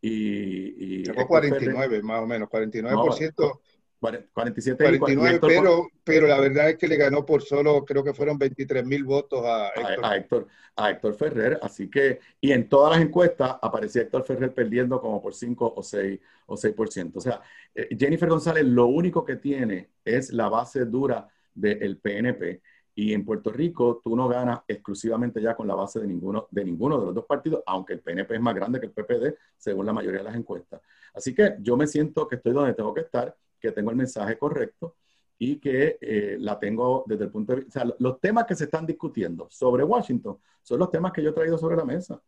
y... 0.00 1.00
y 1.00 1.04
sacó 1.04 1.26
49 1.26 2.02
más 2.02 2.22
o 2.22 2.26
menos, 2.26 2.48
49%. 2.48 3.60
47 4.32 4.76
49, 4.76 5.38
pero, 5.40 5.88
pero 6.02 6.26
la 6.26 6.40
verdad 6.40 6.70
es 6.70 6.76
que 6.76 6.88
le 6.88 6.96
ganó 6.96 7.24
por 7.24 7.42
solo, 7.42 7.84
creo 7.84 8.04
que 8.04 8.12
fueron 8.12 8.38
23 8.38 8.84
mil 8.84 9.04
votos 9.04 9.44
a 9.44 9.68
Héctor. 9.68 10.04
A, 10.04 10.16
Héctor. 10.16 10.46
a 10.76 10.90
Héctor 10.90 11.14
Ferrer. 11.14 11.58
Así 11.62 11.88
que, 11.88 12.20
y 12.40 12.52
en 12.52 12.68
todas 12.68 12.96
las 12.96 13.06
encuestas 13.06 13.56
aparecía 13.62 14.02
Héctor 14.02 14.24
Ferrer 14.24 14.52
perdiendo 14.52 15.00
como 15.00 15.22
por 15.22 15.34
5 15.34 15.74
o 15.76 15.82
6, 15.82 16.20
o 16.46 16.56
6%. 16.56 17.12
O 17.14 17.20
sea, 17.20 17.40
eh, 17.74 17.88
Jennifer 17.98 18.28
González 18.28 18.64
lo 18.64 18.86
único 18.86 19.24
que 19.24 19.36
tiene 19.36 19.90
es 20.04 20.32
la 20.32 20.48
base 20.48 20.84
dura 20.84 21.28
del 21.54 21.98
PNP. 21.98 22.60
Y 22.96 23.12
en 23.12 23.24
Puerto 23.24 23.50
Rico 23.50 24.00
tú 24.04 24.14
no 24.14 24.28
ganas 24.28 24.60
exclusivamente 24.68 25.42
ya 25.42 25.56
con 25.56 25.66
la 25.66 25.74
base 25.74 25.98
de 25.98 26.06
ninguno, 26.06 26.46
de 26.50 26.64
ninguno 26.64 26.98
de 26.98 27.06
los 27.06 27.14
dos 27.14 27.24
partidos, 27.24 27.62
aunque 27.66 27.94
el 27.94 28.00
PNP 28.00 28.34
es 28.34 28.40
más 28.40 28.54
grande 28.54 28.78
que 28.78 28.86
el 28.86 28.92
PPD, 28.92 29.36
según 29.56 29.86
la 29.86 29.92
mayoría 29.92 30.18
de 30.18 30.24
las 30.24 30.36
encuestas. 30.36 30.80
Así 31.12 31.34
que 31.34 31.56
yo 31.60 31.76
me 31.76 31.88
siento 31.88 32.28
que 32.28 32.36
estoy 32.36 32.52
donde 32.52 32.74
tengo 32.74 32.94
que 32.94 33.00
estar 33.00 33.34
que 33.64 33.72
tengo 33.72 33.90
el 33.90 33.96
mensaje 33.96 34.36
correcto 34.36 34.96
y 35.38 35.56
que 35.56 35.98
eh, 36.00 36.36
la 36.38 36.58
tengo 36.58 37.04
desde 37.06 37.24
el 37.24 37.30
punto 37.30 37.54
de 37.54 37.60
vista, 37.60 37.80
o 37.80 37.84
sea, 37.84 37.96
los 37.98 38.20
temas 38.20 38.44
que 38.44 38.54
se 38.54 38.64
están 38.64 38.86
discutiendo 38.86 39.48
sobre 39.50 39.82
Washington 39.82 40.38
son 40.62 40.78
los 40.78 40.90
temas 40.90 41.12
que 41.12 41.22
yo 41.22 41.30
he 41.30 41.32
traído 41.32 41.58
sobre 41.58 41.76
la 41.76 41.84
mesa. 41.84 42.20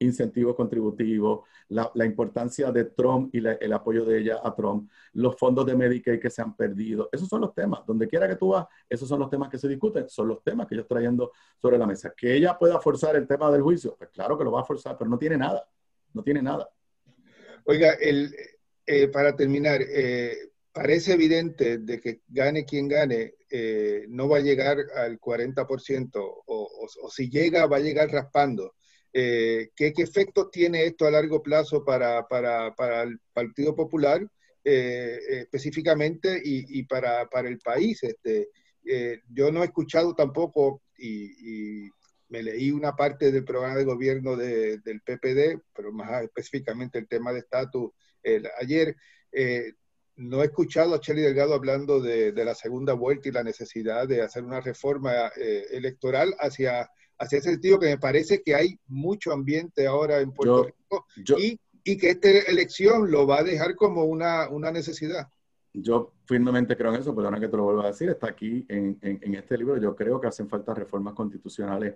Incentivos 0.00 0.54
contributivos, 0.54 1.40
la, 1.68 1.90
importancia 2.04 2.70
de 2.70 2.84
Trump 2.84 3.34
y 3.34 3.38
el 3.38 3.72
apoyo 3.72 4.04
de 4.04 4.18
ella 4.20 4.40
a 4.44 4.54
Trump, 4.54 4.88
los 5.14 5.36
fondos 5.36 5.66
de 5.66 5.74
Medicaid 5.74 6.20
que 6.20 6.30
se 6.30 6.40
han 6.40 6.54
perdido. 6.54 7.08
Esos 7.10 7.28
son 7.28 7.40
los 7.40 7.52
temas. 7.52 7.84
Donde 7.84 8.06
quiera 8.06 8.28
que 8.28 8.36
tú 8.36 8.50
vas, 8.50 8.66
esos 8.88 9.08
son 9.08 9.18
los 9.18 9.28
temas 9.28 9.48
que 9.50 9.58
se 9.58 9.66
discuten, 9.66 10.08
son 10.08 10.28
los 10.28 10.44
temas 10.44 10.68
que 10.68 10.76
yo 10.76 10.82
estoy 10.82 10.98
trayendo 10.98 11.32
sobre 11.60 11.78
la 11.78 11.86
mesa. 11.86 12.14
Que 12.16 12.32
ella 12.36 12.56
pueda 12.56 12.78
forzar 12.80 13.16
el 13.16 13.26
tema 13.26 13.50
del 13.50 13.62
juicio, 13.62 13.96
pues 13.98 14.10
claro 14.10 14.38
que 14.38 14.44
lo 14.44 14.52
va 14.52 14.60
a 14.60 14.64
forzar, 14.64 14.96
pero 14.96 15.10
no 15.10 15.18
tiene 15.18 15.36
nada. 15.36 15.68
No 16.14 16.22
tiene 16.22 16.42
nada. 16.42 16.70
Oiga, 17.64 17.94
el, 17.94 18.32
eh, 18.86 19.08
para 19.08 19.36
terminar, 19.36 19.82
eh, 19.82 20.52
parece 20.78 21.14
evidente 21.14 21.78
de 21.78 22.00
que 22.00 22.20
gane 22.28 22.64
quien 22.64 22.86
gane, 22.86 23.34
eh, 23.50 24.04
no 24.10 24.28
va 24.28 24.36
a 24.36 24.42
llegar 24.42 24.78
al 24.94 25.18
40%, 25.18 26.42
o, 26.46 26.88
si 27.10 27.28
llega, 27.28 27.66
va 27.66 27.78
a 27.78 27.80
llegar 27.80 28.08
raspando. 28.12 28.76
Eh, 29.12 29.70
¿qué, 29.74 29.92
efectos 29.96 30.52
tiene 30.52 30.84
esto 30.84 31.04
a 31.04 31.10
largo 31.10 31.42
plazo 31.42 31.84
para, 31.84 32.24
el 33.02 33.18
Partido 33.32 33.74
Popular 33.74 34.24
eh, 34.62 35.18
específicamente 35.28 36.40
y, 36.44 36.84
para, 36.84 37.26
el 37.44 37.58
país? 37.58 38.04
Este, 38.04 38.48
yo 39.28 39.50
no 39.50 39.62
he 39.62 39.66
escuchado 39.66 40.14
tampoco, 40.14 40.82
y, 40.96 41.90
me 42.28 42.42
leí 42.42 42.70
una 42.70 42.94
parte 42.94 43.32
del 43.32 43.42
programa 43.42 43.78
de 43.78 43.84
gobierno 43.84 44.36
del 44.36 45.00
PPD, 45.00 45.60
pero 45.74 45.90
más 45.90 46.22
específicamente 46.22 46.98
el 46.98 47.08
tema 47.08 47.32
de 47.32 47.40
estatus 47.40 47.90
ayer 48.60 48.94
no 50.18 50.42
he 50.42 50.46
escuchado 50.46 50.94
a 50.94 51.00
Chely 51.00 51.22
Delgado 51.22 51.54
hablando 51.54 52.00
de, 52.00 52.32
la 52.44 52.54
segunda 52.54 52.92
vuelta 52.92 53.28
y 53.28 53.32
la 53.32 53.44
necesidad 53.44 54.06
de 54.06 54.20
hacer 54.22 54.44
una 54.44 54.60
reforma 54.60 55.28
eh, 55.36 55.64
electoral 55.70 56.34
hacia, 56.40 56.90
hacia 57.18 57.38
ese 57.38 57.50
sentido 57.52 57.78
que 57.78 57.86
me 57.86 57.98
parece 57.98 58.42
que 58.42 58.54
hay 58.54 58.78
mucho 58.88 59.32
ambiente 59.32 59.86
ahora 59.86 60.20
en 60.20 60.32
Puerto 60.32 60.64
Rico 60.64 61.06
y, 61.38 61.58
que 61.84 62.10
esta 62.10 62.28
elección 62.28 63.10
lo 63.10 63.26
va 63.26 63.38
a 63.38 63.44
dejar 63.44 63.74
como 63.74 64.04
una, 64.04 64.48
necesidad. 64.72 65.28
Yo 65.72 66.12
firmemente 66.26 66.76
creo 66.76 66.92
en 66.92 67.00
eso, 67.00 67.14
perdona 67.14 67.40
que 67.40 67.48
te 67.48 67.56
lo 67.56 67.64
vuelva 67.64 67.84
a 67.84 67.86
decir, 67.86 68.10
está 68.10 68.28
aquí 68.28 68.66
en, 68.68 68.98
en, 69.00 69.34
este 69.34 69.56
libro. 69.56 69.78
Yo 69.78 69.96
creo 69.96 70.20
que 70.20 70.26
hacen 70.26 70.50
falta 70.50 70.74
reformas 70.74 71.14
constitucionales 71.14 71.94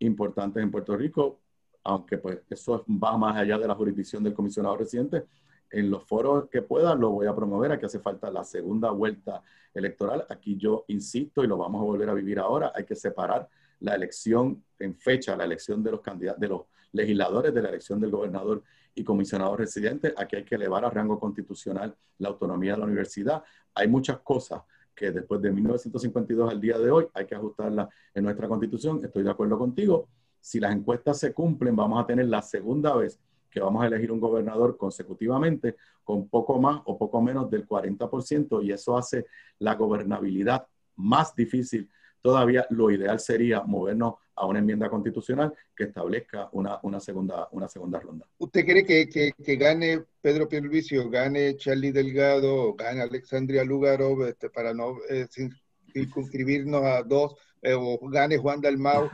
importantes 0.00 0.62
en 0.62 0.70
Puerto 0.70 0.94
Rico, 0.94 1.40
aunque 1.84 2.18
pues 2.18 2.40
eso 2.50 2.84
va 2.86 3.16
más 3.16 3.36
allá 3.36 3.56
de 3.56 3.66
la 3.66 3.74
jurisdicción 3.74 4.22
del 4.22 4.34
comisionado 4.34 4.76
residente 4.76 5.24
en 5.70 5.90
los 5.90 6.04
foros 6.04 6.48
que 6.50 6.62
pueda 6.62 6.94
lo 6.94 7.10
voy 7.10 7.26
a 7.26 7.34
promover. 7.34 7.72
Aquí 7.72 7.86
hace 7.86 8.00
falta 8.00 8.30
la 8.30 8.44
segunda 8.44 8.90
vuelta 8.90 9.42
electoral. 9.74 10.26
Aquí 10.28 10.56
yo 10.56 10.84
insisto 10.88 11.44
y 11.44 11.46
lo 11.46 11.56
vamos 11.56 11.80
a 11.80 11.84
volver 11.84 12.10
a 12.10 12.14
vivir 12.14 12.38
ahora. 12.38 12.72
Hay 12.74 12.84
que 12.84 12.96
separar 12.96 13.48
la 13.80 13.94
elección 13.94 14.62
en 14.78 14.94
fecha, 14.94 15.36
la 15.36 15.44
elección 15.44 15.82
de 15.82 15.92
los 15.92 16.00
candidatos, 16.00 16.40
de 16.40 16.48
los 16.48 16.62
legisladores, 16.92 17.54
de 17.54 17.62
la 17.62 17.68
elección 17.68 18.00
del 18.00 18.10
gobernador 18.10 18.62
y 18.94 19.04
comisionado 19.04 19.56
residente. 19.56 20.12
Aquí 20.16 20.36
hay 20.36 20.44
que 20.44 20.56
elevar 20.56 20.84
a 20.84 20.90
rango 20.90 21.18
constitucional 21.18 21.96
la 22.18 22.28
autonomía 22.28 22.72
de 22.72 22.78
la 22.78 22.84
universidad. 22.84 23.42
Hay 23.74 23.88
muchas 23.88 24.18
cosas 24.20 24.62
que 24.94 25.12
después 25.12 25.40
de 25.40 25.50
1952 25.50 26.50
al 26.50 26.60
día 26.60 26.78
de 26.78 26.90
hoy 26.90 27.06
hay 27.14 27.26
que 27.26 27.34
ajustarlas 27.34 27.88
en 28.12 28.24
nuestra 28.24 28.48
constitución. 28.48 29.00
Estoy 29.02 29.22
de 29.22 29.30
acuerdo 29.30 29.56
contigo. 29.56 30.08
Si 30.40 30.58
las 30.58 30.74
encuestas 30.74 31.18
se 31.18 31.32
cumplen, 31.32 31.76
vamos 31.76 32.02
a 32.02 32.06
tener 32.06 32.26
la 32.26 32.42
segunda 32.42 32.94
vez 32.96 33.18
que 33.50 33.60
vamos 33.60 33.82
a 33.82 33.86
elegir 33.86 34.12
un 34.12 34.20
gobernador 34.20 34.76
consecutivamente 34.76 35.76
con 36.04 36.28
poco 36.28 36.60
más 36.60 36.80
o 36.84 36.96
poco 36.96 37.20
menos 37.20 37.50
del 37.50 37.66
40% 37.66 38.64
y 38.64 38.72
eso 38.72 38.96
hace 38.96 39.26
la 39.58 39.74
gobernabilidad 39.74 40.66
más 40.96 41.34
difícil. 41.34 41.88
Todavía 42.22 42.66
lo 42.70 42.90
ideal 42.90 43.18
sería 43.18 43.62
movernos 43.62 44.14
a 44.34 44.46
una 44.46 44.58
enmienda 44.58 44.88
constitucional 44.88 45.52
que 45.76 45.84
establezca 45.84 46.48
una, 46.52 46.78
una, 46.82 47.00
segunda, 47.00 47.48
una 47.52 47.68
segunda 47.68 48.00
ronda. 48.00 48.26
¿Usted 48.38 48.64
cree 48.64 48.84
que, 48.84 49.32
que, 49.32 49.56
gane 49.56 50.04
Pedro 50.20 50.48
Pierluisio, 50.48 51.08
gane 51.10 51.56
Charlie 51.56 51.92
Delgado, 51.92 52.74
gane 52.74 53.02
Alexandria 53.02 53.64
Lugarov 53.64 54.24
este, 54.24 54.50
para 54.50 54.72
no 54.74 54.96
eh, 55.08 55.26
circunscribirnos 55.92 56.82
a 56.82 57.02
dos, 57.02 57.34
eh, 57.62 57.74
o 57.74 57.98
gane 58.08 58.38
Juan 58.38 58.60
Dalmau? 58.60 59.10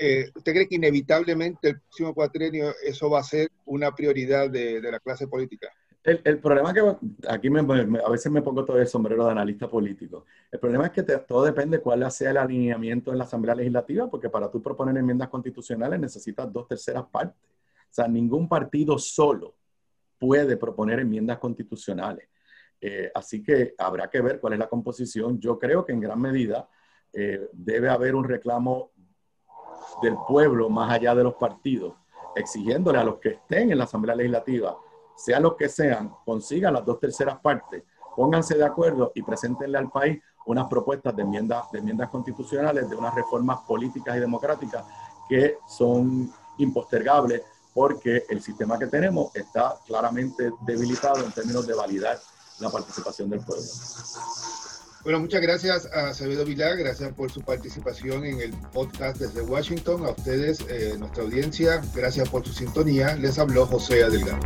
Eh, 0.00 0.30
¿Usted 0.32 0.52
cree 0.52 0.68
que 0.68 0.76
inevitablemente 0.76 1.70
el 1.70 1.80
próximo 1.80 2.14
cuatrenio 2.14 2.72
eso 2.84 3.10
va 3.10 3.18
a 3.18 3.24
ser 3.24 3.50
una 3.64 3.92
prioridad 3.92 4.48
de, 4.48 4.80
la 4.80 5.00
clase 5.00 5.26
política? 5.26 5.68
El, 6.04 6.20
el 6.22 6.38
problema 6.38 6.72
que 6.72 6.80
aquí 7.28 7.50
me, 7.50 7.60
a 7.60 8.08
veces 8.08 8.30
me 8.30 8.40
pongo 8.40 8.64
todo 8.64 8.78
el 8.78 8.86
sombrero 8.86 9.24
de 9.24 9.32
analista 9.32 9.68
político. 9.68 10.24
El 10.52 10.60
problema 10.60 10.86
es 10.86 10.92
que 10.92 11.02
todo 11.02 11.44
depende 11.44 11.80
cuál 11.80 12.08
sea 12.12 12.30
el 12.30 12.36
alineamiento 12.36 13.10
en 13.10 13.18
la 13.18 13.24
Asamblea 13.24 13.56
Legislativa, 13.56 14.08
porque 14.08 14.30
para 14.30 14.48
tú 14.48 14.62
proponer 14.62 14.96
enmiendas 14.96 15.28
constitucionales 15.28 15.98
necesitas 15.98 16.52
dos 16.52 16.68
terceras 16.68 17.04
partes. 17.10 17.36
O 17.90 17.92
sea, 17.92 18.06
ningún 18.06 18.48
partido 18.48 18.98
solo 18.98 19.56
puede 20.16 20.56
proponer 20.56 21.00
enmiendas 21.00 21.38
constitucionales. 21.38 22.28
Eh, 22.80 23.10
así 23.12 23.42
que 23.42 23.74
habrá 23.78 24.08
que 24.08 24.20
ver 24.20 24.38
cuál 24.38 24.52
es 24.52 24.60
la 24.60 24.68
composición. 24.68 25.40
Yo 25.40 25.58
creo 25.58 25.84
que 25.84 25.92
en 25.92 26.00
gran 26.00 26.20
medida 26.20 26.68
eh, 27.12 27.48
debe 27.52 27.88
haber 27.88 28.14
un 28.14 28.24
reclamo 28.24 28.92
del 30.02 30.16
pueblo 30.26 30.68
más 30.68 30.92
allá 30.92 31.14
de 31.14 31.24
los 31.24 31.34
partidos, 31.34 31.94
exigiéndole 32.34 32.98
a 32.98 33.04
los 33.04 33.18
que 33.18 33.30
estén 33.30 33.72
en 33.72 33.78
la 33.78 33.84
Asamblea 33.84 34.14
Legislativa, 34.14 34.76
sean 35.16 35.42
los 35.42 35.56
que 35.56 35.68
sean, 35.68 36.14
consigan 36.24 36.74
las 36.74 36.84
dos 36.84 37.00
terceras 37.00 37.38
partes, 37.40 37.82
pónganse 38.14 38.56
de 38.56 38.64
acuerdo 38.64 39.12
y 39.14 39.22
preséntenle 39.22 39.78
al 39.78 39.90
país 39.90 40.22
unas 40.46 40.66
propuestas 40.68 41.14
de 41.14 41.22
enmiendas, 41.22 41.70
de 41.72 41.80
enmiendas 41.80 42.08
constitucionales, 42.08 42.88
de 42.88 42.96
unas 42.96 43.14
reformas 43.14 43.60
políticas 43.66 44.16
y 44.16 44.20
democráticas 44.20 44.84
que 45.28 45.58
son 45.66 46.32
impostergables 46.56 47.42
porque 47.74 48.24
el 48.28 48.42
sistema 48.42 48.78
que 48.78 48.86
tenemos 48.86 49.34
está 49.36 49.78
claramente 49.86 50.50
debilitado 50.62 51.24
en 51.24 51.32
términos 51.32 51.66
de 51.66 51.74
validar 51.74 52.18
la 52.60 52.70
participación 52.70 53.30
del 53.30 53.40
pueblo. 53.40 53.62
Bueno, 55.08 55.20
muchas 55.20 55.40
gracias 55.40 55.88
a 55.94 56.08
Acevedo 56.08 56.44
Vilar, 56.44 56.76
gracias 56.76 57.14
por 57.14 57.32
su 57.32 57.40
participación 57.40 58.26
en 58.26 58.42
el 58.42 58.50
podcast 58.74 59.16
desde 59.16 59.40
Washington. 59.40 60.04
A 60.04 60.10
ustedes, 60.10 60.58
eh, 60.68 60.96
nuestra 60.98 61.22
audiencia, 61.22 61.80
gracias 61.94 62.28
por 62.28 62.46
su 62.46 62.52
sintonía. 62.52 63.16
Les 63.16 63.38
habló 63.38 63.64
José 63.64 64.04
Adelgado. 64.04 64.38